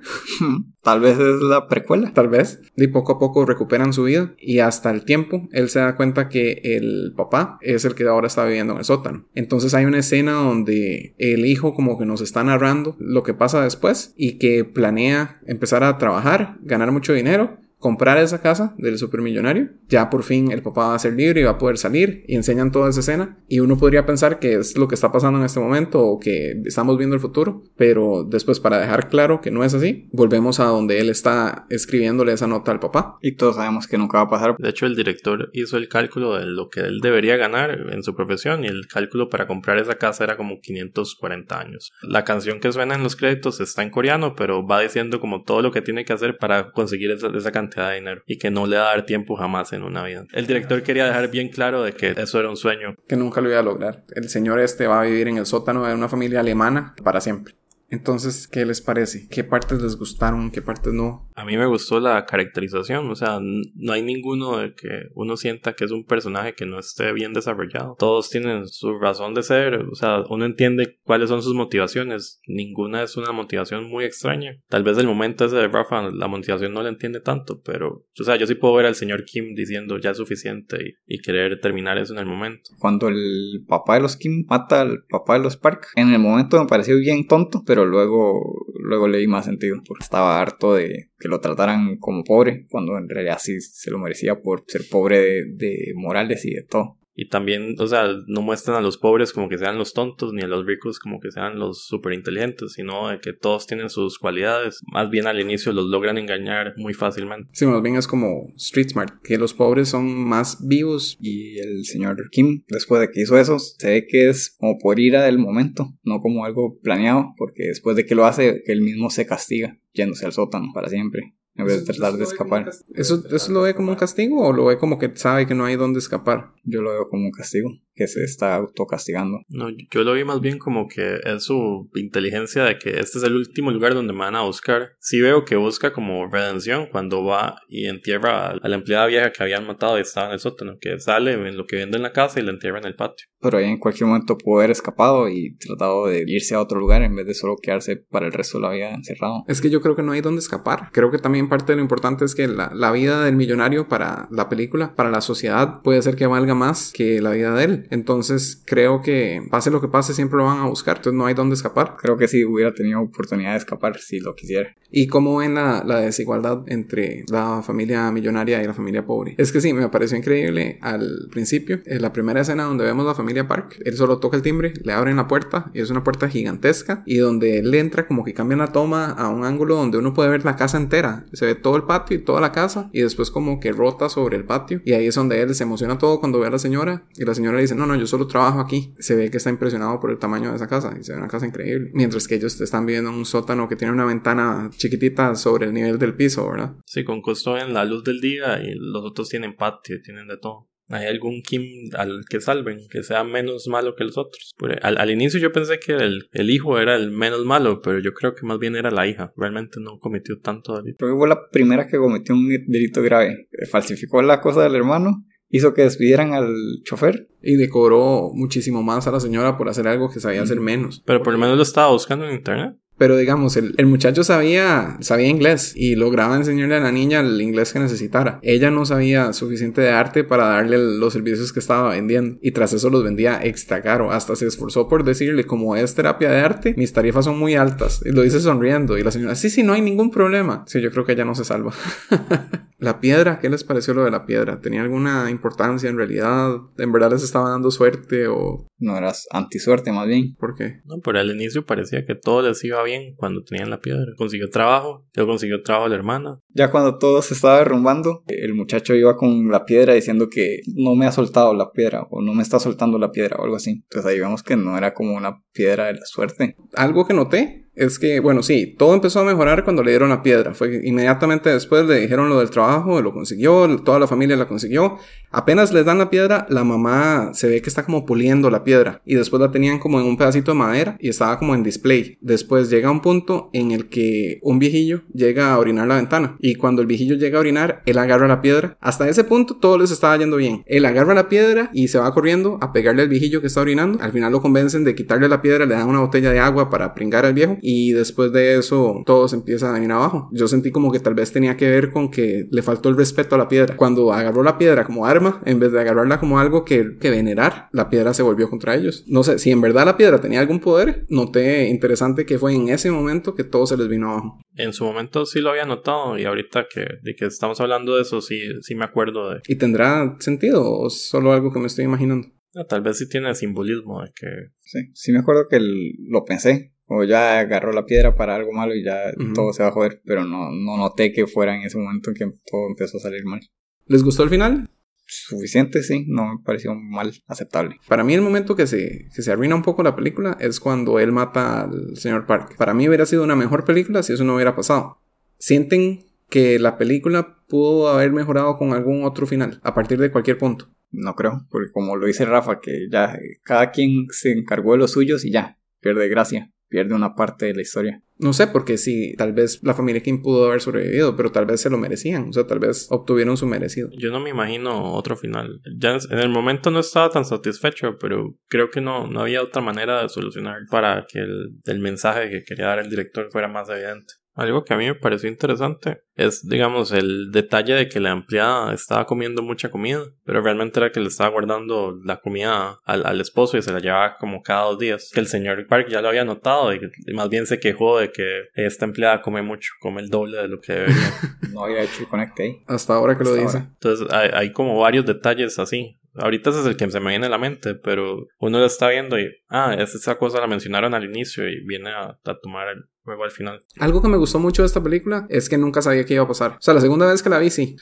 Tal 0.82 1.02
vez 1.02 1.20
es 1.20 1.42
la 1.42 1.68
precuela. 1.68 2.14
Tal 2.14 2.30
vez. 2.30 2.62
Y 2.76 2.88
poco 2.88 3.14
a 3.14 3.20
poco 3.20 3.46
recuperan 3.46 3.94
su 3.94 4.04
vida 4.04 4.34
y 4.40 4.60
hasta 4.60 4.92
el 4.92 5.04
tiempo 5.04 5.48
él 5.52 5.70
se 5.70 5.80
da 5.80 5.96
cuenta 5.96 6.30
que 6.30 6.62
el 6.64 7.14
papá 7.16 7.58
es 7.62 7.86
el 7.86 7.96
que 7.96 8.08
ahora 8.08 8.28
está 8.28 8.46
viviendo 8.46 8.74
en 8.74 8.80
el 8.80 8.86
sótano. 8.86 9.28
Entonces 9.36 9.74
hay 9.74 9.86
una 9.86 10.00
escena 10.00 10.34
donde 10.34 11.16
el 11.18 11.46
hijo 11.46 11.74
como 11.74 11.98
que 11.98 12.06
nos 12.06 12.22
está 12.22 12.44
narrando 12.44 12.96
lo 13.00 13.24
que 13.24 13.34
pasa 13.34 13.64
después 13.64 14.14
y 14.16 14.38
que 14.38 14.64
planea 14.64 15.42
empezar 15.46 15.84
a 15.84 15.98
trabajar, 15.98 16.58
ganar 16.62 16.92
mucho 16.92 17.14
dinero 17.14 17.58
comprar 17.80 18.18
esa 18.18 18.42
casa 18.42 18.76
del 18.78 18.98
supermillonario, 18.98 19.70
ya 19.88 20.10
por 20.10 20.24
fin 20.24 20.52
el 20.52 20.62
papá 20.62 20.90
va 20.90 20.96
a 20.96 21.00
ser 21.00 21.14
libre 21.14 21.42
y 21.42 21.44
va 21.46 21.52
a 21.52 21.58
poder 21.58 21.78
salir 21.78 22.24
y 22.28 22.36
enseñan 22.36 22.72
toda 22.72 22.90
esa 22.90 23.00
escena 23.00 23.40
y 23.48 23.62
uno 23.62 23.78
podría 23.78 24.06
pensar 24.06 24.40
que 24.40 24.56
es 24.56 24.78
lo 24.78 24.88
que 24.88 24.96
está 24.96 25.12
pasando 25.12 25.40
en 25.40 25.46
este 25.46 25.60
momento 25.60 26.06
o 26.06 26.20
que 26.20 26.62
estamos 26.66 26.98
viendo 26.98 27.16
el 27.16 27.22
futuro, 27.22 27.64
pero 27.78 28.24
después 28.24 28.60
para 28.60 28.80
dejar 28.80 29.10
claro 29.10 29.42
que 29.42 29.50
no 29.50 29.64
es 29.64 29.74
así, 29.74 30.10
volvemos 30.12 30.60
a 30.60 30.66
donde 30.66 31.00
él 31.00 31.10
está 31.10 31.66
escribiéndole 31.70 32.34
esa 32.34 32.48
nota 32.48 32.72
al 32.72 32.80
papá. 32.80 33.18
Y 33.22 33.36
todos 33.36 33.56
sabemos 33.56 33.88
que 33.88 33.98
nunca 33.98 34.18
va 34.18 34.24
a 34.26 34.30
pasar. 34.30 34.56
De 34.58 34.70
hecho, 34.70 34.86
el 34.86 34.96
director 34.96 35.50
hizo 35.54 35.78
el 35.78 35.88
cálculo 35.88 36.36
de 36.36 36.46
lo 36.46 36.70
que 36.70 36.82
él 36.82 37.00
debería 37.00 37.38
ganar 37.38 37.72
en 37.92 38.04
su 38.04 38.16
profesión 38.16 38.66
y 38.66 38.68
el 38.68 38.88
cálculo 38.88 39.30
para 39.30 39.48
comprar 39.48 39.78
esa 39.78 39.96
casa 39.96 40.24
era 40.24 40.38
como 40.38 40.60
540 40.60 41.60
años. 41.60 41.92
La 42.02 42.26
canción 42.26 42.60
que 42.60 42.72
suena 42.72 42.96
en 42.96 43.04
los 43.04 43.16
créditos 43.16 43.60
está 43.62 43.84
en 43.84 43.90
coreano, 43.90 44.36
pero 44.36 44.66
va 44.66 44.82
diciendo 44.82 45.20
como 45.20 45.44
todo 45.44 45.62
lo 45.62 45.72
que 45.72 45.82
tiene 45.82 46.06
que 46.06 46.14
hacer 46.14 46.38
para 46.38 46.72
conseguir 46.72 47.12
esa, 47.12 47.28
esa 47.28 47.52
cantidad 47.52 47.69
de 47.70 47.96
dinero 47.96 48.22
y 48.26 48.38
que 48.38 48.52
no 48.52 48.66
le 48.66 48.78
va 48.78 48.90
dar 48.90 49.06
tiempo 49.06 49.36
jamás 49.36 49.74
en 49.74 49.84
una 49.84 50.04
vida. 50.04 50.26
El 50.34 50.48
director 50.48 50.82
quería 50.84 51.06
dejar 51.06 51.30
bien 51.30 51.50
claro 51.50 51.84
de 51.84 51.94
que 51.94 52.16
eso 52.18 52.40
era 52.40 52.50
un 52.50 52.58
sueño. 52.58 52.96
Que 53.08 53.16
nunca 53.16 53.42
lo 53.42 53.50
iba 53.50 53.60
a 53.60 53.64
lograr. 53.64 54.04
El 54.16 54.30
señor 54.30 54.60
este 54.60 54.88
va 54.88 55.02
a 55.02 55.04
vivir 55.04 55.28
en 55.28 55.38
el 55.38 55.46
sótano 55.46 55.86
de 55.86 55.94
una 55.94 56.10
familia 56.10 56.40
alemana 56.40 56.96
para 57.04 57.22
siempre. 57.22 57.59
Entonces, 57.92 58.48
¿qué 58.48 58.66
les 58.66 58.82
parece? 58.82 59.28
¿Qué 59.30 59.44
partes 59.44 59.82
les 59.82 59.96
gustaron? 59.96 60.52
¿Qué 60.52 60.62
partes 60.62 60.94
no? 60.94 61.30
A 61.36 61.46
mí 61.46 61.58
me 61.58 61.66
gustó 61.66 62.00
la 62.00 62.26
caracterización, 62.26 63.10
o 63.10 63.16
sea, 63.16 63.40
no 63.42 63.94
hay 63.94 64.02
ninguno 64.02 64.58
de 64.58 64.74
que 64.74 65.08
uno 65.16 65.38
sienta 65.38 65.74
que 65.74 65.86
es 65.86 65.92
un 65.92 66.06
personaje 66.06 66.54
que 66.54 66.66
no 66.66 66.80
esté 66.80 67.14
bien 67.14 67.34
desarrollado. 67.34 67.96
Todos 67.98 68.30
tienen 68.30 68.68
su 68.68 69.00
razón 69.00 69.34
de 69.34 69.44
ser, 69.44 69.76
o 69.76 69.96
sea, 69.96 70.24
uno 70.30 70.46
entiende 70.46 71.00
cuáles 71.04 71.30
son 71.30 71.42
sus 71.42 71.56
motivaciones. 71.56 72.42
Ninguna 72.46 73.04
es 73.04 73.16
una 73.18 73.32
motivación 73.32 73.90
muy 73.90 74.04
extraña. 74.04 74.60
Tal 74.68 74.84
vez 74.84 74.98
el 74.98 75.08
momento 75.08 75.46
ese 75.46 75.56
de 75.56 75.68
Rafa, 75.68 76.10
la 76.12 76.28
motivación 76.28 76.74
no 76.74 76.84
la 76.84 76.90
entiende 76.90 77.22
tanto, 77.22 77.62
pero, 77.64 78.06
o 78.20 78.24
sea, 78.24 78.36
yo 78.36 78.46
sí 78.46 78.56
puedo 78.56 78.76
ver 78.76 78.86
al 78.86 78.96
señor 78.96 79.24
Kim 79.24 79.56
diciendo 79.56 79.98
ya 79.98 80.12
es 80.12 80.18
suficiente 80.18 80.98
y, 81.08 81.20
querer 81.20 81.60
terminar 81.60 81.98
eso 81.98 82.14
en 82.14 82.20
el 82.20 82.26
momento. 82.26 82.72
Cuando 82.80 83.08
el 83.08 83.64
papá 83.68 83.96
de 83.96 84.02
los 84.02 84.16
Kim 84.18 84.46
mata 84.48 84.82
al 84.82 85.04
papá 85.10 85.34
de 85.34 85.44
los 85.44 85.58
Park, 85.58 85.88
en 85.96 86.12
el 86.12 86.20
momento 86.20 86.60
me 86.60 86.68
pareció 86.68 86.98
bien 86.98 87.28
tonto, 87.28 87.64
pero 87.66 87.79
luego, 87.86 88.66
luego 88.76 89.08
le 89.08 89.20
di 89.20 89.28
más 89.28 89.46
sentido, 89.46 89.82
porque 89.88 90.04
estaba 90.04 90.40
harto 90.40 90.74
de 90.74 91.10
que 91.20 91.28
lo 91.28 91.40
trataran 91.40 91.98
como 91.98 92.24
pobre, 92.24 92.68
cuando 92.70 92.98
en 92.98 93.10
realidad 93.10 93.40
sí 93.40 93.60
se 93.62 93.92
lo 93.92 94.00
merecía 94.00 94.42
por 94.42 94.64
ser 94.68 94.84
pobre 94.90 95.20
de, 95.20 95.46
de 95.46 95.94
morales 95.96 96.46
y 96.46 96.54
de 96.54 96.64
todo. 96.64 96.99
Y 97.20 97.28
también, 97.28 97.76
o 97.78 97.86
sea, 97.86 98.08
no 98.28 98.42
muestran 98.42 98.78
a 98.78 98.82
los 98.82 98.98
pobres 98.98 99.34
como 99.34 99.50
que 99.50 99.58
sean 99.58 99.78
los 99.78 99.94
tontos, 99.94 100.32
ni 100.32 100.42
a 100.42 100.48
los 100.48 100.66
ricos 100.66 101.00
como 101.00 101.20
que 101.20 101.32
sean 101.32 101.60
los 101.60 101.86
súper 101.86 102.14
inteligentes, 102.14 102.72
sino 102.72 103.10
de 103.10 103.20
que 103.20 103.34
todos 103.34 103.68
tienen 103.68 103.90
sus 103.90 104.18
cualidades. 104.18 104.80
Más 104.90 105.10
bien 105.10 105.28
al 105.28 105.42
inicio 105.42 105.74
los 105.74 105.88
logran 105.88 106.18
engañar 106.18 106.76
muy 106.78 106.94
fácilmente. 106.94 107.50
Sí, 107.52 107.66
más 107.66 107.82
bien 107.82 107.98
es 107.98 108.08
como 108.08 108.54
Street 108.56 108.92
Smart, 108.92 109.22
que 109.22 109.38
los 109.38 109.54
pobres 109.54 109.90
son 109.90 110.08
más 110.30 110.66
vivos. 110.66 111.18
Y 111.20 111.60
el 111.60 111.84
señor 111.84 112.30
Kim, 112.32 112.64
después 112.70 113.02
de 113.02 113.12
que 113.12 113.20
hizo 113.20 113.38
eso, 113.38 113.60
se 113.60 113.90
ve 113.90 114.08
que 114.08 114.30
es 114.30 114.56
como 114.58 114.78
por 114.80 114.98
ira 114.98 115.26
del 115.26 115.40
momento, 115.40 115.90
no 116.04 116.22
como 116.22 116.46
algo 116.46 116.80
planeado, 116.82 117.34
porque 117.36 117.64
después 117.64 117.98
de 117.98 118.06
que 118.06 118.16
lo 118.16 118.28
hace, 118.28 118.64
él 118.66 118.80
mismo 118.80 119.10
se 119.10 119.26
castiga 119.26 119.78
yéndose 119.92 120.26
al 120.26 120.32
sótano 120.32 120.68
para 120.74 120.88
siempre. 120.88 121.36
En 121.56 121.66
vez 121.66 121.86
de 121.86 121.94
tratar 121.94 122.18
de 122.18 122.24
escapar. 122.24 122.70
¿Eso, 122.96 123.24
¿Eso 123.30 123.52
lo 123.52 123.62
ve 123.62 123.76
como 123.76 123.92
un 123.92 123.98
castigo 123.98 124.42
o 124.42 124.54
lo 124.54 124.66
ve 124.66 124.78
como 124.78 124.98
que 124.98 125.12
sabe 125.16 125.48
que 125.48 125.56
no 125.56 125.66
hay 125.66 125.76
dónde 125.76 126.00
escapar? 126.00 126.54
Yo 126.64 126.82
lo 126.82 126.92
veo 126.92 127.08
como 127.10 127.26
un 127.26 127.32
castigo, 127.32 127.70
que 127.94 128.08
se 128.08 128.24
está 128.24 128.56
autocastigando. 128.56 129.40
No, 129.50 129.70
yo 129.70 130.04
lo 130.04 130.14
vi 130.14 130.24
más 130.24 130.40
bien 130.40 130.58
como 130.58 130.88
que 130.88 131.20
es 131.24 131.44
su 131.44 131.90
inteligencia 131.96 132.64
de 132.64 132.78
que 132.78 132.92
este 132.92 133.18
es 133.18 133.24
el 133.24 133.36
último 133.36 133.72
lugar 133.72 133.94
donde 133.94 134.14
me 134.14 134.20
van 134.20 134.36
a 134.36 134.44
buscar. 134.44 134.94
Sí 135.00 135.20
veo 135.20 135.46
que 135.46 135.56
busca 135.56 135.92
como 135.92 136.28
redención 136.28 136.88
cuando 136.92 137.24
va 137.24 137.58
y 137.68 137.88
entierra 137.88 138.52
a 138.52 138.68
la 138.68 138.76
empleada 138.76 139.08
vieja 139.08 139.32
que 139.32 139.44
habían 139.44 139.68
matado 139.68 139.98
y 139.98 140.02
estaba 140.02 140.28
en 140.28 140.34
el 140.34 140.40
sótano, 140.40 140.78
que 140.80 141.00
sale 141.00 141.34
en 141.34 141.58
lo 141.58 141.66
que 141.66 141.78
vende 141.78 141.98
en 141.98 142.04
la 142.04 142.14
casa 142.14 142.40
y 142.40 142.44
la 142.44 142.52
entierra 142.52 142.80
en 142.80 142.86
el 142.86 142.96
patio. 142.96 143.28
Pero 143.42 143.58
ahí 143.58 143.66
en 143.66 143.80
cualquier 143.80 144.08
momento 144.08 144.38
pudo 144.38 144.60
haber 144.60 144.72
escapado 144.72 145.30
y 145.30 145.58
tratado 145.58 146.08
de 146.08 146.24
irse 146.28 146.56
a 146.56 146.62
otro 146.62 146.80
lugar 146.80 147.02
en 147.02 147.16
vez 147.16 147.26
de 147.26 147.34
solo 147.34 147.56
quedarse 147.62 147.98
para 147.98 148.28
el 148.28 148.34
resto 148.34 148.60
de 148.60 148.64
la 148.64 148.72
vida 148.72 148.94
encerrado. 148.94 149.44
Es 149.48 149.62
que 149.62 149.70
yo 149.70 149.82
creo 149.82 149.96
que 149.96 150.04
no 150.04 150.12
hay 150.12 150.22
dónde 150.22 150.40
escapar. 150.40 150.90
Creo 150.92 151.10
que 151.10 151.18
también 151.18 151.49
parte 151.50 151.72
de 151.72 151.78
lo 151.78 151.82
importante 151.82 152.26
es 152.26 152.36
que 152.36 152.48
la, 152.48 152.72
la 152.74 152.92
vida 152.92 153.24
del 153.24 153.36
millonario 153.36 153.88
para 153.88 154.28
la 154.32 154.50
película, 154.50 154.96
para 154.96 155.10
la 155.10 155.22
sociedad, 155.22 155.82
puede 155.82 156.02
ser 156.02 156.16
que 156.16 156.28
valga 156.28 156.56
más 156.56 156.92
que 156.94 157.22
la 157.22 157.32
vida 157.32 157.54
de 157.54 157.64
él. 157.64 157.88
Entonces 157.90 158.62
creo 158.66 159.02
que 159.02 159.42
pase 159.50 159.72
lo 159.72 159.82
que 159.82 159.88
pase, 159.88 160.14
siempre 160.14 160.38
lo 160.38 160.46
van 160.46 160.60
a 160.60 160.68
buscar. 160.68 160.98
Entonces 160.98 161.18
no 161.18 161.26
hay 161.26 161.34
dónde 161.34 161.56
escapar. 161.56 161.96
Creo 162.00 162.18
que 162.18 162.28
sí 162.28 162.46
hubiera 162.46 162.74
tenido 162.74 163.02
oportunidad 163.02 163.52
de 163.52 163.58
escapar 163.58 163.98
si 163.98 164.20
lo 164.20 164.36
quisiera. 164.36 164.76
¿Y 164.92 165.08
cómo 165.08 165.38
ven 165.38 165.54
la, 165.54 165.84
la 165.86 166.00
desigualdad 166.00 166.64
entre 166.68 167.24
la 167.30 167.62
familia 167.62 168.12
millonaria 168.12 168.64
y 168.64 168.66
la 168.66 168.74
familia 168.74 169.06
pobre? 169.06 169.36
Es 169.38 169.52
que 169.52 169.62
sí, 169.62 169.72
me 169.72 169.88
pareció 169.90 170.18
increíble 170.18 170.80
al 170.82 171.28
principio. 171.32 171.80
En 171.86 172.02
la 172.02 172.12
primera 172.12 172.42
escena 172.42 172.64
donde 172.64 172.86
vemos 172.86 173.06
la 173.06 173.14
familia 173.14 173.48
Park, 173.48 173.80
él 173.86 173.96
solo 173.96 174.18
toca 174.18 174.38
el 174.38 174.44
timbre, 174.44 174.74
le 174.84 174.94
abren 174.94 175.18
la 175.18 175.28
puerta 175.28 175.70
y 175.74 175.82
es 175.82 175.90
una 175.90 176.04
puerta 176.04 176.28
gigantesca 176.28 177.04
y 177.06 177.18
donde 177.18 177.60
él 177.60 177.74
entra 177.76 178.08
como 178.08 178.24
que 178.24 178.34
cambian 178.34 178.60
la 178.60 178.68
toma 178.68 179.12
a 179.12 179.30
un 179.30 179.46
ángulo 179.46 179.76
donde 179.76 179.98
uno 179.98 180.14
puede 180.14 180.30
ver 180.30 180.46
la 180.46 180.56
casa 180.56 180.78
entera. 180.78 181.26
Se 181.34 181.46
ve 181.46 181.56
todo 181.56 181.76
el 181.76 181.84
patio 181.84 182.18
y 182.18 182.24
toda 182.24 182.42
la 182.42 182.52
casa 182.52 182.90
y 182.94 183.02
después 183.02 183.32
como 183.32 183.60
que 183.60 183.72
rota 183.72 184.10
sobre 184.10 184.38
el 184.38 184.46
patio 184.46 184.82
y 184.86 184.94
ahí 184.94 185.08
es 185.08 185.16
donde 185.16 185.42
él 185.42 185.54
se 185.56 185.64
emociona 185.64 185.98
todo 185.98 186.20
cuando 186.20 186.40
ve 186.40 186.48
a 186.48 186.52
la 186.52 186.60
señora 186.60 187.08
y 187.16 187.26
la 187.26 187.34
señora 187.34 187.60
dice, 187.60 187.76
no, 187.76 187.86
no, 187.86 187.96
yo 187.96 188.08
solo 188.08 188.28
trabajo 188.28 188.60
aquí. 188.60 188.94
Se 189.00 189.16
ve 189.16 189.30
que 189.30 189.38
está 189.38 189.50
impresionado 189.50 190.00
por 190.00 190.12
el 190.12 190.18
tamaño 190.18 190.50
de 190.50 190.56
esa 190.56 190.68
casa 190.68 190.96
y 191.00 191.04
se 191.04 191.14
ve 191.14 191.18
una 191.18 191.28
casa 191.28 191.46
increíble. 191.46 191.92
Mientras 191.94 192.28
que 192.28 192.36
ellos 192.36 192.60
están 192.60 192.86
viviendo 192.86 193.10
en 193.10 193.18
un 193.18 193.26
sótano 193.26 193.68
que 193.68 193.76
tiene 193.76 193.94
una 193.94 194.06
ventana 194.06 194.70
chiquitita 194.72 195.36
sobre 195.36 195.68
el 195.68 195.74
nivel 195.74 196.00
del 196.00 196.16
piso, 196.16 196.50
¿verdad? 196.50 196.76
Sí, 196.86 197.04
con 197.04 197.22
costo 197.22 197.58
en 197.58 197.74
la 197.74 197.86
luz 197.86 198.04
del 198.04 198.20
día 198.22 198.62
y 198.62 198.76
los 198.76 199.04
otros 199.04 199.30
tienen 199.30 199.56
patio, 199.56 199.98
tienen 200.04 200.28
de 200.28 200.38
todo. 200.38 200.69
¿Hay 200.90 201.06
algún 201.06 201.42
Kim 201.44 201.62
al 201.96 202.22
que 202.30 202.42
salven, 202.42 202.80
que 202.90 203.04
sea 203.04 203.24
menos 203.24 203.68
malo 203.68 203.96
que 203.96 204.04
los 204.04 204.18
otros? 204.18 204.54
Por- 204.58 204.78
Al, 204.84 204.98
al 204.98 205.12
inicio 205.12 205.40
yo 205.40 205.52
pensé 205.52 205.80
que 205.80 205.94
el, 205.94 206.28
el 206.32 206.50
hijo 206.50 206.80
era 206.80 206.96
el 206.96 207.12
menos 207.12 207.46
malo, 207.46 207.82
pero 207.82 208.00
yo 208.00 208.14
creo 208.14 208.34
que 208.34 208.46
más 208.46 208.58
bien 208.60 208.76
era 208.76 208.90
la 208.92 209.06
hija. 209.08 209.32
Realmente 209.38 209.80
no 209.80 210.00
cometió 210.00 210.40
tanto 210.40 210.76
delito. 210.82 210.98
Creo 211.06 211.14
que 211.14 211.20
fue 211.20 211.30
la 211.30 211.50
primera 211.52 211.88
que 211.88 211.98
cometió 211.98 212.34
un 212.36 212.50
delito 212.68 213.02
grave. 213.04 213.48
Falsificó 213.70 214.22
la 214.22 214.42
cosa 214.42 214.64
del 214.64 214.76
hermano, 214.76 215.26
hizo 215.50 215.74
que 215.74 215.84
despidieran 215.84 216.34
al 216.34 216.52
chofer. 216.84 217.28
Y 217.42 217.56
le 217.56 217.70
cobró 217.70 218.32
muchísimo 218.34 218.84
más 218.84 219.08
a 219.08 219.12
la 219.12 219.20
señora 219.20 219.58
por 219.58 219.70
hacer 219.70 219.88
algo 219.88 220.10
que 220.12 220.20
sabía 220.20 220.42
hacer 220.42 220.60
menos. 220.60 221.02
Pero 221.06 221.22
por 221.24 221.32
lo 221.34 221.40
menos 221.40 221.56
lo 221.56 221.64
estaba 221.64 221.92
buscando 221.92 222.28
en 222.28 222.36
internet. 222.36 222.76
Pero 223.00 223.18
digamos, 223.18 223.58
el, 223.58 223.74
el 223.78 223.88
muchacho 223.88 224.24
sabía, 224.24 224.98
sabía 225.00 225.28
inglés 225.28 225.74
y 225.76 225.96
lograba 225.96 226.36
enseñarle 226.36 226.76
a 226.76 226.80
la 226.82 226.92
niña 226.92 227.22
el 227.22 227.42
inglés 227.42 227.74
que 227.74 227.80
necesitara. 227.80 228.40
Ella 228.44 228.70
no 228.70 228.86
sabía 228.86 229.34
suficiente 229.34 229.82
de 229.82 229.90
arte 229.90 230.24
para 230.24 230.50
darle 230.50 230.78
los 230.78 231.14
servicios 231.14 231.52
que 231.52 231.60
estaba 231.60 231.92
vendiendo 231.92 232.38
y 232.42 232.52
tras 232.52 232.74
eso 232.74 232.90
los 232.90 233.04
vendía 233.04 233.40
extra 233.44 233.82
caro. 233.82 234.12
Hasta 234.12 234.36
se 234.36 234.46
esforzó 234.46 234.88
por 234.88 235.04
decirle, 235.04 235.46
como 235.46 235.76
es 235.76 235.96
terapia 235.96 236.30
de 236.30 236.42
arte, 236.42 236.76
mis 236.78 236.94
tarifas 236.94 237.26
son 237.26 237.40
muy 237.40 237.56
altas. 237.56 238.02
Y 238.06 238.12
lo 238.12 238.22
dice 238.22 238.40
sonriendo 238.40 238.98
y 238.98 239.04
la 239.04 239.12
señora, 239.12 239.36
sí, 239.36 239.50
sí, 239.50 239.64
no 239.64 239.74
hay 239.74 239.82
ningún 239.82 240.12
problema. 240.12 240.64
Sí, 240.68 240.82
yo 240.82 240.92
creo 240.92 241.06
que 241.06 241.14
ella 241.14 241.26
no 241.26 241.36
se 241.36 241.46
salva. 241.46 241.74
la 242.80 243.00
piedra, 243.00 243.40
¿qué 243.40 243.50
les 243.50 243.64
pareció 243.64 243.94
lo 243.94 244.06
de 244.06 244.12
la 244.12 244.26
piedra? 244.26 244.62
¿Tenía 244.62 244.82
alguna 244.82 245.30
importancia 245.30 245.90
en 245.90 245.98
realidad? 245.98 246.56
¿En 246.78 246.92
verdad 246.92 247.12
les 247.12 247.24
estaba 247.24 247.50
dando 247.50 247.72
suerte 247.72 248.28
o 248.28 248.68
No 248.78 248.98
eras 248.98 249.28
antisuerte, 249.32 249.92
más 249.92 250.08
bien. 250.08 250.36
por 250.40 250.56
qué? 250.56 250.80
No, 250.86 251.00
pero 251.04 251.20
al 251.20 251.30
inicio 251.30 251.66
parecía 251.66 252.06
que 252.06 252.16
todo 252.16 252.42
les 252.42 252.64
iba 252.64 252.82
bien 252.84 253.16
cuando 253.16 253.44
tenían 253.44 253.70
la 253.70 253.82
piedra. 253.82 254.06
Consiguió 254.18 254.50
trabajo, 254.50 255.06
luego 255.14 255.32
consiguió 255.32 255.62
trabajo 255.62 255.90
la 255.90 255.96
hermana. 255.96 256.40
Ya 256.54 256.72
cuando 256.72 256.98
todo 256.98 257.22
se 257.22 257.34
estaba 257.34 257.60
derrumbando, 257.60 258.24
el 258.28 258.54
muchacho 258.54 258.96
iba 258.96 259.18
con 259.18 259.50
la 259.50 259.66
piedra 259.66 259.94
diciendo 259.94 260.30
que 260.30 260.62
no 260.76 260.96
me 260.96 261.06
ha 261.06 261.12
soltado 261.12 261.54
la 261.54 261.72
piedra 261.72 262.08
o 262.10 262.22
no 262.22 262.34
me 262.34 262.44
está 262.44 262.60
soltando 262.60 262.98
la 262.98 263.12
piedra 263.12 263.38
o 263.38 263.44
algo 263.44 263.58
así. 263.58 263.84
Entonces 263.84 264.12
ahí 264.12 264.20
vemos 264.20 264.44
que 264.44 264.56
no 264.56 264.78
era 264.78 264.94
como 264.94 265.16
una 265.16 265.44
piedra 265.54 265.88
de 265.88 265.94
la 265.94 266.06
suerte. 266.06 266.56
Algo 266.76 267.06
que 267.06 267.14
noté 267.14 267.69
es 267.80 267.98
que, 267.98 268.20
bueno, 268.20 268.44
sí, 268.44 268.76
todo 268.78 268.94
empezó 268.94 269.22
a 269.22 269.24
mejorar 269.24 269.64
cuando 269.64 269.84
le 269.84 269.92
dieron 269.92 270.10
la 270.10 270.22
piedra. 270.22 270.54
Fue 270.54 270.82
inmediatamente 270.84 271.50
después 271.50 271.86
le 271.86 272.02
dijeron 272.02 272.28
lo 272.28 272.40
del 272.40 272.50
trabajo, 272.50 273.02
lo 273.02 273.14
consiguió, 273.14 273.78
toda 273.84 274.00
la 274.00 274.08
familia 274.08 274.36
la 274.36 274.48
consiguió. 274.48 274.98
Apenas 275.32 275.72
les 275.72 275.86
dan 275.86 276.00
la 276.00 276.10
piedra, 276.10 276.48
la 276.50 276.64
mamá 276.64 277.32
se 277.34 277.48
ve 277.48 277.62
que 277.62 277.70
está 277.70 277.86
como 277.86 278.06
puliendo 278.06 278.50
la 278.50 278.64
piedra 278.64 279.02
y 279.06 279.16
después 279.16 279.40
la 279.40 279.52
tenían 279.52 279.78
como 279.78 280.00
en 280.00 280.08
un 280.08 280.18
pedacito 280.18 280.52
de 280.52 280.58
madera 280.58 280.98
y 281.00 281.10
estaba 281.10 281.38
como 281.38 281.54
en 281.54 281.64
display. 281.64 282.18
Después 282.20 282.70
llega 282.70 282.90
un 282.90 283.02
punto 283.02 283.50
en 283.54 283.72
el 283.72 283.90
que 283.90 284.40
un 284.42 284.60
viejillo 284.60 285.04
llega 285.14 285.54
a 285.54 285.60
orinar 285.60 285.88
la 285.88 285.98
ventana 285.98 286.36
y 286.40 286.56
cuando 286.56 286.82
el 286.82 286.88
viejillo 286.88 287.16
llega 287.16 287.38
a 287.38 287.42
orinar, 287.42 287.84
él 287.86 287.98
agarra 288.00 288.28
la 288.28 288.42
piedra. 288.42 288.76
Hasta 288.82 289.08
ese 289.08 289.24
punto 289.24 289.56
todo 289.56 289.78
les 289.78 289.92
estaba 289.92 290.18
yendo 290.18 290.38
bien. 290.38 290.64
Él 290.66 290.84
agarra 290.86 291.14
la 291.14 291.30
piedra 291.30 291.70
y 291.74 291.88
se 291.90 292.00
va 292.00 292.14
corriendo 292.14 292.58
a 292.60 292.74
pegarle 292.74 293.04
al 293.04 293.10
viejillo 293.10 293.40
que 293.40 293.48
está 293.48 293.62
orinando. 293.62 294.00
Al 294.02 294.12
final 294.12 294.32
lo 294.32 294.42
convencen 294.42 294.84
de 294.84 294.96
quitarle 294.96 295.30
la 295.30 295.42
piedra, 295.42 295.66
le 295.66 295.76
dan 295.76 295.88
una 295.88 296.00
botella 296.00 296.32
de 296.32 296.40
agua 296.40 296.70
para 296.70 296.96
pringar 296.96 297.26
al 297.26 297.34
viejo 297.34 297.58
después 297.94 298.32
de 298.32 298.58
eso 298.58 299.04
todo 299.06 299.28
se 299.28 299.36
empieza 299.36 299.70
a 299.70 299.74
venir 299.74 299.92
abajo. 299.92 300.30
Yo 300.32 300.48
sentí 300.48 300.72
como 300.72 300.92
que 300.92 301.00
tal 301.00 301.14
vez 301.14 301.32
tenía 301.32 301.58
que 301.58 301.70
ver 301.70 301.92
con 301.92 302.10
que 302.12 302.48
le 302.52 302.62
faltó 302.62 302.90
el 302.90 302.98
respeto 302.98 303.36
a 303.36 303.38
la 303.38 303.48
piedra. 303.48 303.76
Cuando 303.78 304.12
agarró 304.14 304.44
la 304.44 304.58
piedra 304.58 304.84
como 304.86 305.06
arma, 305.06 305.42
en 305.46 305.60
vez 305.60 305.72
de 305.72 305.80
agarrarla 305.82 306.20
como 306.20 306.40
algo 306.40 306.66
que, 306.66 306.98
que 307.00 307.10
venerar, 307.10 307.70
la 307.72 307.90
piedra 307.90 308.14
se 308.14 308.24
volvió 308.24 308.50
contra 308.50 308.76
ellos. 308.76 309.04
No 309.08 309.24
sé, 309.24 309.40
si 309.40 309.52
en 309.52 309.62
verdad 309.62 309.86
la 309.86 309.98
piedra 309.98 310.20
tenía 310.22 310.40
algún 310.40 310.60
poder, 310.60 311.06
noté 311.10 311.68
interesante 311.70 312.26
que 312.26 312.38
fue 312.40 312.54
en 312.54 312.70
ese 312.70 312.92
momento 312.92 313.36
que 313.36 313.44
todo 313.44 313.66
se 313.66 313.78
les 313.78 313.88
vino 313.88 314.12
abajo. 314.12 314.42
En 314.56 314.74
su 314.74 314.84
momento 314.84 315.26
sí 315.26 315.40
lo 315.40 315.50
había 315.52 315.66
notado 315.66 316.18
y 316.18 316.26
ahorita 316.26 316.68
que, 316.74 316.82
de 317.02 317.16
que 317.16 317.26
estamos 317.26 317.60
hablando 317.62 317.96
de 317.96 318.02
eso 318.02 318.22
sí, 318.22 318.40
sí 318.62 318.76
me 318.76 318.86
acuerdo 318.86 319.30
de... 319.32 319.42
¿Y 319.48 319.56
tendrá 319.58 320.16
sentido 320.20 320.64
o 320.70 320.88
es 320.88 321.08
solo 321.10 321.32
algo 321.32 321.52
que 321.54 321.60
me 321.60 321.68
estoy 321.68 321.86
imaginando? 321.86 322.28
Ah, 322.56 322.66
Tal 322.68 322.82
vez 322.82 322.98
sí 322.98 323.08
tiene 323.08 323.34
simbolismo 323.36 324.02
de 324.02 324.08
que... 324.20 324.28
Sí, 324.62 324.80
sí 324.94 325.12
me 325.12 325.20
acuerdo 325.20 325.44
que 325.50 325.58
el- 325.58 325.94
lo 326.10 326.26
pensé. 326.26 326.74
O 326.92 327.04
ya 327.04 327.40
agarró 327.40 327.72
la 327.72 327.86
piedra 327.86 328.16
para 328.16 328.36
algo 328.36 328.52
malo 328.52 328.74
y 328.76 328.84
ya 328.84 329.14
todo 329.36 329.54
se 329.54 329.62
va 329.62 329.70
a 329.70 329.72
joder. 329.72 330.02
Pero 330.06 330.26
no, 330.26 330.52
no 330.52 330.76
noté 330.76 331.12
que 331.14 331.28
fuera 331.28 331.56
en 331.56 331.62
ese 331.62 331.78
momento 331.78 332.10
en 332.10 332.16
que 332.16 332.26
todo 332.50 332.68
empezó 332.68 332.98
a 332.98 333.02
salir 333.02 333.24
mal. 333.26 333.42
¿Les 333.86 334.04
gustó 334.04 334.24
el 334.24 334.30
final? 334.30 334.70
Suficiente, 335.06 335.84
sí. 335.84 336.06
No 336.08 336.34
me 336.34 336.44
pareció 336.44 336.74
mal 336.74 337.14
aceptable. 337.28 337.78
Para 337.88 338.04
mí 338.04 338.16
el 338.16 338.22
momento 338.22 338.56
que 338.56 338.66
se, 338.66 339.08
que 339.16 339.22
se 339.22 339.32
arruina 339.32 339.56
un 339.56 339.62
poco 339.62 339.84
la 339.84 339.96
película 339.96 340.36
es 340.40 340.60
cuando 340.60 341.00
él 341.00 341.12
mata 341.12 341.62
al 341.62 341.96
señor 341.96 342.26
Park. 342.26 342.56
Para 342.58 342.74
mí 342.74 342.88
hubiera 342.88 343.06
sido 343.06 343.24
una 343.24 343.36
mejor 343.36 343.66
película 343.66 344.02
si 344.02 344.14
eso 344.14 344.24
no 344.24 344.36
hubiera 344.36 344.56
pasado. 344.56 345.00
¿Sienten 345.38 346.06
que 346.28 346.60
la 346.60 346.78
película 346.78 347.44
pudo 347.48 347.90
haber 347.90 348.12
mejorado 348.12 348.58
con 348.58 348.74
algún 348.74 349.04
otro 349.04 349.28
final 349.28 349.60
a 349.64 349.74
partir 349.74 350.00
de 350.00 350.12
cualquier 350.12 350.38
punto? 350.38 350.70
No 350.92 351.16
creo. 351.16 351.46
Porque 351.50 351.72
como 351.72 351.96
lo 351.96 352.08
dice 352.08 352.26
Rafa, 352.26 352.60
que 352.60 352.88
ya 352.92 353.18
cada 353.44 353.72
quien 353.72 354.08
se 354.10 354.32
encargó 354.32 354.72
de 354.74 354.80
los 354.80 354.92
suyos 354.92 355.24
y 355.24 355.32
ya. 355.32 355.58
Pierde 355.82 356.08
gracia. 356.10 356.52
Pierde 356.70 356.96
una 356.96 357.16
parte 357.16 357.48
de 357.48 357.56
la 357.56 357.62
historia. 357.62 358.02
No 358.20 358.34
sé, 358.34 358.48
porque 358.48 358.78
sí, 358.78 359.16
tal 359.18 359.34
vez 359.34 359.64
la 359.64 359.74
familia 359.74 360.04
Kim 360.04 360.22
pudo 360.22 360.48
haber 360.48 360.62
sobrevivido, 360.62 361.16
pero 361.16 361.32
tal 361.32 361.46
vez 361.46 361.62
se 361.62 361.70
lo 361.70 361.78
merecían. 361.78 362.30
O 362.30 362.34
sea, 362.34 362.46
tal 362.46 362.60
vez 362.60 362.88
obtuvieron 362.90 363.38
su 363.38 363.48
merecido. 363.48 363.90
Yo 363.98 364.12
no 364.12 364.20
me 364.20 364.30
imagino 364.30 364.94
otro 364.94 365.16
final. 365.16 365.62
Ya 365.78 365.98
en 366.10 366.20
el 366.20 366.30
momento 366.30 366.70
no 366.70 366.82
estaba 366.82 367.10
tan 367.10 367.26
satisfecho, 367.26 367.98
pero 367.98 368.36
creo 368.48 368.70
que 368.70 368.82
no, 368.82 369.08
no 369.08 369.22
había 369.22 369.42
otra 369.42 369.62
manera 369.62 370.02
de 370.02 370.10
solucionar 370.10 370.60
para 370.70 371.06
que 371.08 371.20
el, 371.20 371.60
el 371.66 371.80
mensaje 371.80 372.30
que 372.30 372.44
quería 372.44 372.68
dar 372.68 372.80
el 372.80 372.90
director 372.90 373.30
fuera 373.32 373.48
más 373.48 373.70
evidente. 373.70 374.14
Algo 374.36 374.64
que 374.64 374.74
a 374.74 374.78
mí 374.78 374.86
me 374.86 374.96
pareció 374.96 375.30
interesante 375.30 376.02
es, 376.16 376.48
digamos, 376.48 376.92
el 376.92 377.32
detalle 377.32 377.74
de 377.74 377.90
que 377.90 378.00
la 378.00 378.12
empleada 378.12 378.74
estaba 378.74 379.06
comiendo 379.06 379.42
mucha 379.42 379.70
comida, 379.70 380.02
pero 380.24 380.42
realmente 380.42 380.80
era 380.80 380.92
que 380.92 381.00
le 381.00 381.08
estaba 381.08 381.30
guardando 381.30 381.98
la 382.04 382.20
comida 382.20 382.80
al, 382.86 383.06
al 383.06 383.20
esposo 383.22 383.58
y 383.58 383.62
se 383.62 383.72
la 383.72 383.80
llevaba 383.80 384.16
como 384.18 384.42
cada 384.42 384.64
dos 384.64 384.80
días. 384.80 385.12
Que 385.14 385.20
el 385.20 385.28
señor 385.28 385.66
Park 385.68 385.88
ya 385.90 386.02
lo 386.02 386.10
había 386.10 386.26
notado 386.26 386.74
y, 386.74 386.80
más 387.14 387.30
bien 387.30 387.48
se 387.48 387.60
quejó 387.60 388.00
de 388.00 388.12
que 388.12 388.44
esta 388.56 388.86
empleada 388.86 389.22
come 389.22 389.42
mucho, 389.42 389.72
come 389.82 390.02
el 390.02 390.10
doble 390.10 390.38
de 390.38 390.48
lo 390.48 390.60
que 390.60 390.74
debería. 390.74 390.96
No 391.52 391.64
había 391.64 391.82
hecho 391.82 392.02
el 392.02 392.08
conecte 392.08 392.44
ahí. 392.44 392.64
Hasta 392.68 392.94
ahora 392.94 393.18
que 393.18 393.24
lo 393.24 393.34
dice. 393.34 393.58
ahora. 393.58 393.72
Entonces 393.74 394.08
hay, 394.12 394.30
hay 394.34 394.54
como 394.54 394.80
varios 394.80 395.06
detalles 395.06 395.58
así. 395.58 395.99
Ahorita 396.16 396.50
es 396.50 396.66
el 396.66 396.76
que 396.78 396.90
se 396.90 397.00
me 397.00 397.10
viene 397.12 397.28
a 397.28 397.30
la 397.30 397.38
mente, 397.38 397.76
pero 397.76 398.28
uno 398.40 398.60
lo 398.60 398.66
está 398.66 398.90
viendo 398.90 399.20
y, 399.20 399.28
ah, 399.50 399.76
es- 399.78 399.96
esa 399.96 400.18
cosa 400.18 400.40
la 400.42 400.48
mencionaron 400.48 400.94
al 400.94 401.04
inicio 401.06 401.48
y 401.48 401.64
viene 401.66 401.90
a, 401.92 402.18
a 402.24 402.40
tomar 402.42 402.68
el 402.70 402.86
juego 403.04 403.24
al 403.24 403.32
final. 403.32 403.60
Algo 403.80 404.02
que 404.02 404.08
me 404.08 404.18
gustó 404.18 404.40
mucho 404.40 404.62
de 404.64 404.68
esta 404.68 404.82
película 404.84 405.26
es 405.30 405.50
que 405.50 405.58
nunca 405.58 405.82
sabía 405.82 406.06
qué 406.06 406.16
iba 406.16 406.24
a 406.24 406.28
pasar. 406.28 406.52
O 406.52 406.62
sea, 406.62 406.74
la 406.74 406.82
segunda 406.82 407.06
vez 407.08 407.22
que 407.24 407.30
la 407.30 407.40
vi, 407.40 407.50
sí. 407.50 407.76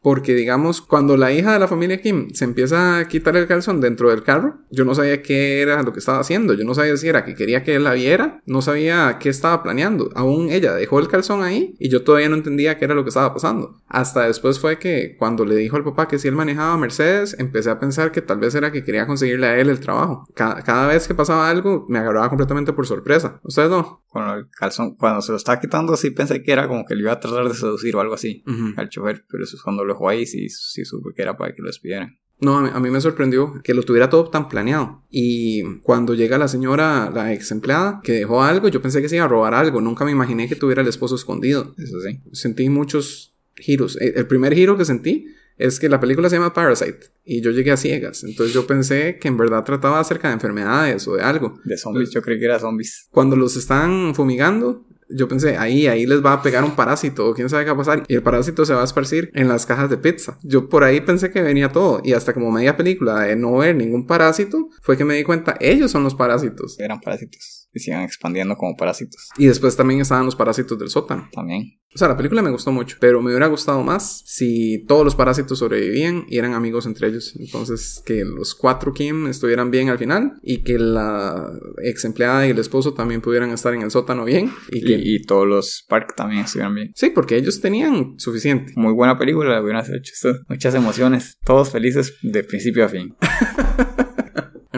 Porque, 0.00 0.34
digamos, 0.34 0.80
cuando 0.80 1.16
la 1.16 1.32
hija 1.32 1.52
de 1.52 1.58
la 1.58 1.68
familia 1.68 2.00
Kim 2.00 2.30
se 2.30 2.44
empieza 2.44 2.98
a 2.98 3.08
quitar 3.08 3.36
el 3.36 3.46
calzón 3.46 3.80
dentro 3.80 4.10
del 4.10 4.22
carro, 4.22 4.58
yo 4.70 4.84
no 4.84 4.94
sabía 4.94 5.22
qué 5.22 5.60
era 5.60 5.82
lo 5.82 5.92
que 5.92 5.98
estaba 5.98 6.20
haciendo. 6.20 6.54
Yo 6.54 6.64
no 6.64 6.74
sabía 6.74 6.96
si 6.96 7.08
era 7.08 7.24
que 7.24 7.34
quería 7.34 7.64
que 7.64 7.74
él 7.74 7.84
la 7.84 7.94
viera, 7.94 8.40
no 8.46 8.62
sabía 8.62 9.18
qué 9.18 9.28
estaba 9.28 9.62
planeando. 9.62 10.10
Aún 10.14 10.50
ella 10.50 10.74
dejó 10.74 11.00
el 11.00 11.08
calzón 11.08 11.42
ahí 11.42 11.74
y 11.78 11.88
yo 11.88 12.04
todavía 12.04 12.28
no 12.28 12.36
entendía 12.36 12.78
qué 12.78 12.84
era 12.84 12.94
lo 12.94 13.02
que 13.02 13.08
estaba 13.08 13.34
pasando. 13.34 13.82
Hasta 13.88 14.26
después 14.26 14.60
fue 14.60 14.78
que 14.78 15.16
cuando 15.18 15.44
le 15.44 15.56
dijo 15.56 15.76
al 15.76 15.84
papá 15.84 16.06
que 16.06 16.18
si 16.18 16.28
él 16.28 16.34
manejaba 16.34 16.76
Mercedes, 16.76 17.36
empecé 17.38 17.70
a 17.70 17.80
pensar 17.80 18.12
que 18.12 18.22
tal 18.22 18.38
vez 18.38 18.54
era 18.54 18.70
que 18.70 18.84
quería 18.84 19.06
conseguirle 19.06 19.46
a 19.46 19.58
él 19.58 19.68
el 19.68 19.80
trabajo. 19.80 20.26
Cada, 20.34 20.62
cada 20.62 20.86
vez 20.86 21.08
que 21.08 21.14
pasaba 21.14 21.50
algo, 21.50 21.86
me 21.88 21.98
agarraba 21.98 22.28
completamente 22.28 22.72
por 22.72 22.86
sorpresa. 22.86 23.40
¿Ustedes 23.42 23.70
no? 23.70 24.04
Con 24.06 24.28
el 24.30 24.48
calzón, 24.50 24.94
cuando 24.94 25.20
se 25.22 25.32
lo 25.32 25.36
estaba 25.36 25.60
quitando, 25.60 25.96
sí 25.96 26.10
pensé 26.10 26.42
que 26.42 26.52
era 26.52 26.68
como 26.68 26.86
que 26.86 26.94
le 26.94 27.02
iba 27.02 27.12
a 27.12 27.20
tratar 27.20 27.48
de 27.48 27.54
seducir 27.54 27.94
o 27.96 28.00
algo 28.00 28.14
así 28.14 28.42
al 28.76 28.88
chofer, 28.88 29.24
pero 29.28 29.44
eso 29.44 29.56
es 29.56 29.62
cuando 29.62 29.84
lo 29.88 29.94
dejó 29.94 30.08
ahí, 30.08 30.26
sí, 30.26 30.48
sí 30.48 30.84
supe 30.84 31.10
que 31.16 31.22
era 31.22 31.36
para 31.36 31.52
que 31.54 31.62
lo 31.62 31.66
despidieran. 31.66 32.18
No, 32.40 32.58
a 32.58 32.62
mí, 32.62 32.70
a 32.72 32.78
mí 32.78 32.90
me 32.90 33.00
sorprendió 33.00 33.60
que 33.64 33.74
lo 33.74 33.82
tuviera 33.82 34.08
todo 34.08 34.30
tan 34.30 34.48
planeado. 34.48 35.02
Y 35.10 35.64
cuando 35.80 36.14
llega 36.14 36.38
la 36.38 36.46
señora, 36.46 37.10
la 37.12 37.32
ex 37.34 37.50
empleada, 37.50 38.00
que 38.04 38.12
dejó 38.12 38.44
algo, 38.44 38.68
yo 38.68 38.80
pensé 38.80 39.02
que 39.02 39.08
se 39.08 39.16
iba 39.16 39.24
a 39.24 39.28
robar 39.28 39.54
algo. 39.54 39.80
Nunca 39.80 40.04
me 40.04 40.12
imaginé 40.12 40.48
que 40.48 40.54
tuviera 40.54 40.82
el 40.82 40.88
esposo 40.88 41.16
escondido. 41.16 41.74
Eso 41.76 42.00
sí. 42.00 42.20
Sentí 42.32 42.68
muchos 42.68 43.34
giros. 43.56 44.00
Eh, 44.00 44.12
El 44.14 44.28
primer 44.28 44.54
giro 44.54 44.76
que 44.76 44.84
sentí 44.84 45.26
es 45.56 45.80
que 45.80 45.88
la 45.88 45.98
película 45.98 46.30
se 46.30 46.36
llama 46.36 46.54
Parasite 46.54 47.08
y 47.24 47.40
yo 47.40 47.50
llegué 47.50 47.72
a 47.72 47.76
ciegas. 47.76 48.22
Entonces 48.22 48.54
yo 48.54 48.66
pensé 48.66 49.18
que 49.18 49.26
en 49.26 49.36
verdad 49.36 49.64
trataba 49.64 49.98
acerca 49.98 50.28
de 50.28 50.34
enfermedades 50.34 51.08
o 51.08 51.16
de 51.16 51.22
algo. 51.22 51.58
De 51.64 51.76
zombies, 51.76 52.10
yo 52.10 52.22
creí 52.22 52.38
que 52.38 52.44
era 52.44 52.60
zombies. 52.60 53.08
Cuando 53.10 53.34
los 53.34 53.56
están 53.56 54.14
fumigando, 54.14 54.86
yo 55.10 55.28
pensé, 55.28 55.56
ahí, 55.56 55.86
ahí 55.86 56.06
les 56.06 56.24
va 56.24 56.34
a 56.34 56.42
pegar 56.42 56.64
un 56.64 56.76
parásito 56.76 57.34
quién 57.34 57.48
sabe 57.48 57.64
qué 57.64 57.70
va 57.70 57.74
a 57.74 57.78
pasar. 57.78 58.02
Y 58.08 58.14
el 58.14 58.22
parásito 58.22 58.64
se 58.64 58.74
va 58.74 58.82
a 58.82 58.84
esparcir 58.84 59.30
en 59.34 59.48
las 59.48 59.66
cajas 59.66 59.90
de 59.90 59.96
pizza. 59.96 60.38
Yo 60.42 60.68
por 60.68 60.84
ahí 60.84 61.00
pensé 61.00 61.30
que 61.30 61.42
venía 61.42 61.70
todo. 61.70 62.00
Y 62.04 62.12
hasta 62.12 62.32
como 62.34 62.50
media 62.50 62.76
película 62.76 63.20
de 63.20 63.36
no 63.36 63.56
ver 63.56 63.76
ningún 63.76 64.06
parásito, 64.06 64.68
fue 64.82 64.96
que 64.96 65.04
me 65.04 65.14
di 65.14 65.24
cuenta, 65.24 65.56
ellos 65.60 65.90
son 65.90 66.04
los 66.04 66.14
parásitos. 66.14 66.78
Eran 66.78 67.00
parásitos. 67.00 67.67
Y 67.72 67.80
sigan 67.80 68.02
expandiendo 68.02 68.56
como 68.56 68.76
parásitos. 68.76 69.28
Y 69.36 69.46
después 69.46 69.76
también 69.76 70.00
estaban 70.00 70.24
los 70.24 70.36
parásitos 70.36 70.78
del 70.78 70.88
sótano. 70.88 71.28
También. 71.32 71.78
O 71.94 71.98
sea, 71.98 72.08
la 72.08 72.16
película 72.16 72.42
me 72.42 72.50
gustó 72.50 72.70
mucho, 72.70 72.96
pero 73.00 73.22
me 73.22 73.30
hubiera 73.30 73.46
gustado 73.46 73.82
más 73.82 74.22
si 74.26 74.84
todos 74.86 75.04
los 75.04 75.14
parásitos 75.14 75.58
sobrevivían 75.58 76.26
y 76.28 76.36
eran 76.36 76.52
amigos 76.52 76.84
entre 76.84 77.08
ellos. 77.08 77.34
Entonces, 77.38 78.02
que 78.04 78.24
los 78.24 78.54
cuatro 78.54 78.92
Kim 78.92 79.26
estuvieran 79.26 79.70
bien 79.70 79.88
al 79.88 79.98
final 79.98 80.34
y 80.42 80.58
que 80.58 80.78
la 80.78 81.50
ex 81.82 82.04
empleada 82.04 82.46
y 82.46 82.50
el 82.50 82.58
esposo 82.58 82.92
también 82.92 83.22
pudieran 83.22 83.50
estar 83.50 83.72
en 83.72 83.82
el 83.82 83.90
sótano 83.90 84.24
bien. 84.26 84.52
Y 84.70 84.82
que... 84.82 84.92
Y, 84.92 85.16
y 85.16 85.22
todos 85.22 85.46
los 85.46 85.84
Park 85.88 86.14
también 86.14 86.44
estuvieron 86.44 86.74
bien. 86.74 86.92
Sí, 86.94 87.10
porque 87.10 87.36
ellos 87.36 87.60
tenían 87.60 88.14
suficiente. 88.18 88.74
Muy 88.76 88.92
buena 88.92 89.18
película, 89.18 89.60
hubieran 89.62 89.84
hecho 89.84 90.12
esto. 90.12 90.34
Muchas 90.48 90.74
emociones. 90.74 91.38
Todos 91.44 91.70
felices 91.70 92.14
de 92.22 92.44
principio 92.44 92.84
a 92.84 92.88
fin. 92.88 93.16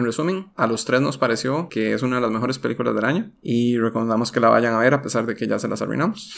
En 0.01 0.07
resumen, 0.07 0.47
a 0.55 0.65
los 0.65 0.83
tres 0.83 0.99
nos 0.99 1.19
pareció 1.19 1.69
que 1.69 1.93
es 1.93 2.01
una 2.01 2.15
de 2.15 2.23
las 2.23 2.31
mejores 2.31 2.57
películas 2.57 2.95
del 2.95 3.05
año 3.05 3.29
y 3.43 3.77
recomendamos 3.77 4.31
que 4.31 4.39
la 4.39 4.49
vayan 4.49 4.73
a 4.73 4.79
ver 4.79 4.95
a 4.95 5.03
pesar 5.03 5.27
de 5.27 5.35
que 5.35 5.47
ya 5.47 5.59
se 5.59 5.67
las 5.67 5.83
arruinamos. 5.83 6.33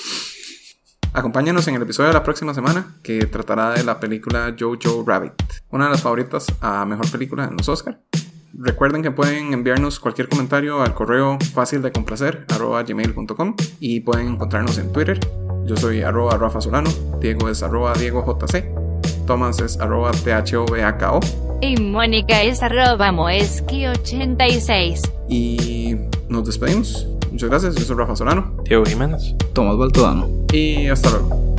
Acompáñanos 1.14 1.66
en 1.70 1.76
el 1.76 1.82
episodio 1.82 2.10
de 2.10 2.14
la 2.14 2.24
próxima 2.24 2.54
semana 2.54 2.98
que 3.04 3.26
tratará 3.26 3.72
de 3.72 3.86
la 3.86 4.02
película 4.02 4.54
Jojo 4.60 5.06
Rabbit, 5.08 5.42
una 5.70 5.86
de 5.86 5.92
las 5.92 6.02
favoritas 6.02 6.48
a 6.60 6.84
mejor 6.84 7.10
película 7.10 7.46
en 7.46 7.56
los 7.56 7.70
Oscar. 7.70 8.02
Recuerden 8.54 9.02
que 9.02 9.12
pueden 9.12 9.54
enviarnos 9.54 9.98
cualquier 9.98 10.28
comentario 10.28 10.82
al 10.82 10.94
correo 10.94 11.38
fácil 11.54 11.82
de 11.82 11.94
complacer 11.94 12.46
gmail.com 12.86 13.56
y 13.80 14.02
pueden 14.02 14.28
encontrarnos 14.28 14.78
en 14.78 14.92
Twitter. 14.92 15.22
Yo 15.66 15.78
soy 15.78 16.02
arroba 16.02 16.38
Rafa 16.38 16.60
Solano, 16.60 16.90
Diego 17.22 17.48
es 17.48 17.64
arroba 17.64 17.94
Diego 17.94 18.26
JC, 18.26 18.66
Thomas 19.26 19.62
es 19.62 19.80
arroba 19.80 20.12
THOVAKO 20.12 21.43
Y 21.64 21.78
Mónica 21.78 22.44
es 22.44 22.62
arroba 22.62 23.14
moeski86. 23.14 25.00
y 25.30 25.96
nos 26.28 26.46
despedimos. 26.46 27.08
Muchas 27.32 27.50
gracias, 27.50 27.76
yo 27.76 27.86
soy 27.86 27.96
Rafa 27.96 28.18
Solano 28.18 28.54
Diego 28.66 28.84
Jiménez. 28.86 29.34
Tomás 29.54 29.78
Baltodano. 29.78 30.28
y 30.52 30.88
hasta 30.88 31.10
luego. 31.12 31.53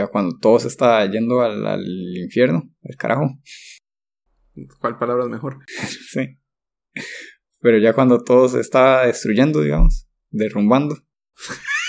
Ya 0.00 0.06
cuando 0.06 0.38
todo 0.38 0.58
se 0.58 0.68
está 0.68 1.04
yendo 1.10 1.42
al, 1.42 1.66
al 1.66 1.84
infierno, 2.16 2.70
al 2.88 2.96
carajo. 2.96 3.38
¿Cuál 4.78 4.98
palabra 4.98 5.24
es 5.24 5.30
mejor? 5.30 5.58
Sí. 6.12 6.38
Pero 7.60 7.78
ya 7.78 7.92
cuando 7.92 8.24
todo 8.24 8.48
se 8.48 8.60
está 8.60 9.06
destruyendo, 9.06 9.60
digamos, 9.60 10.08
derrumbando. 10.30 10.96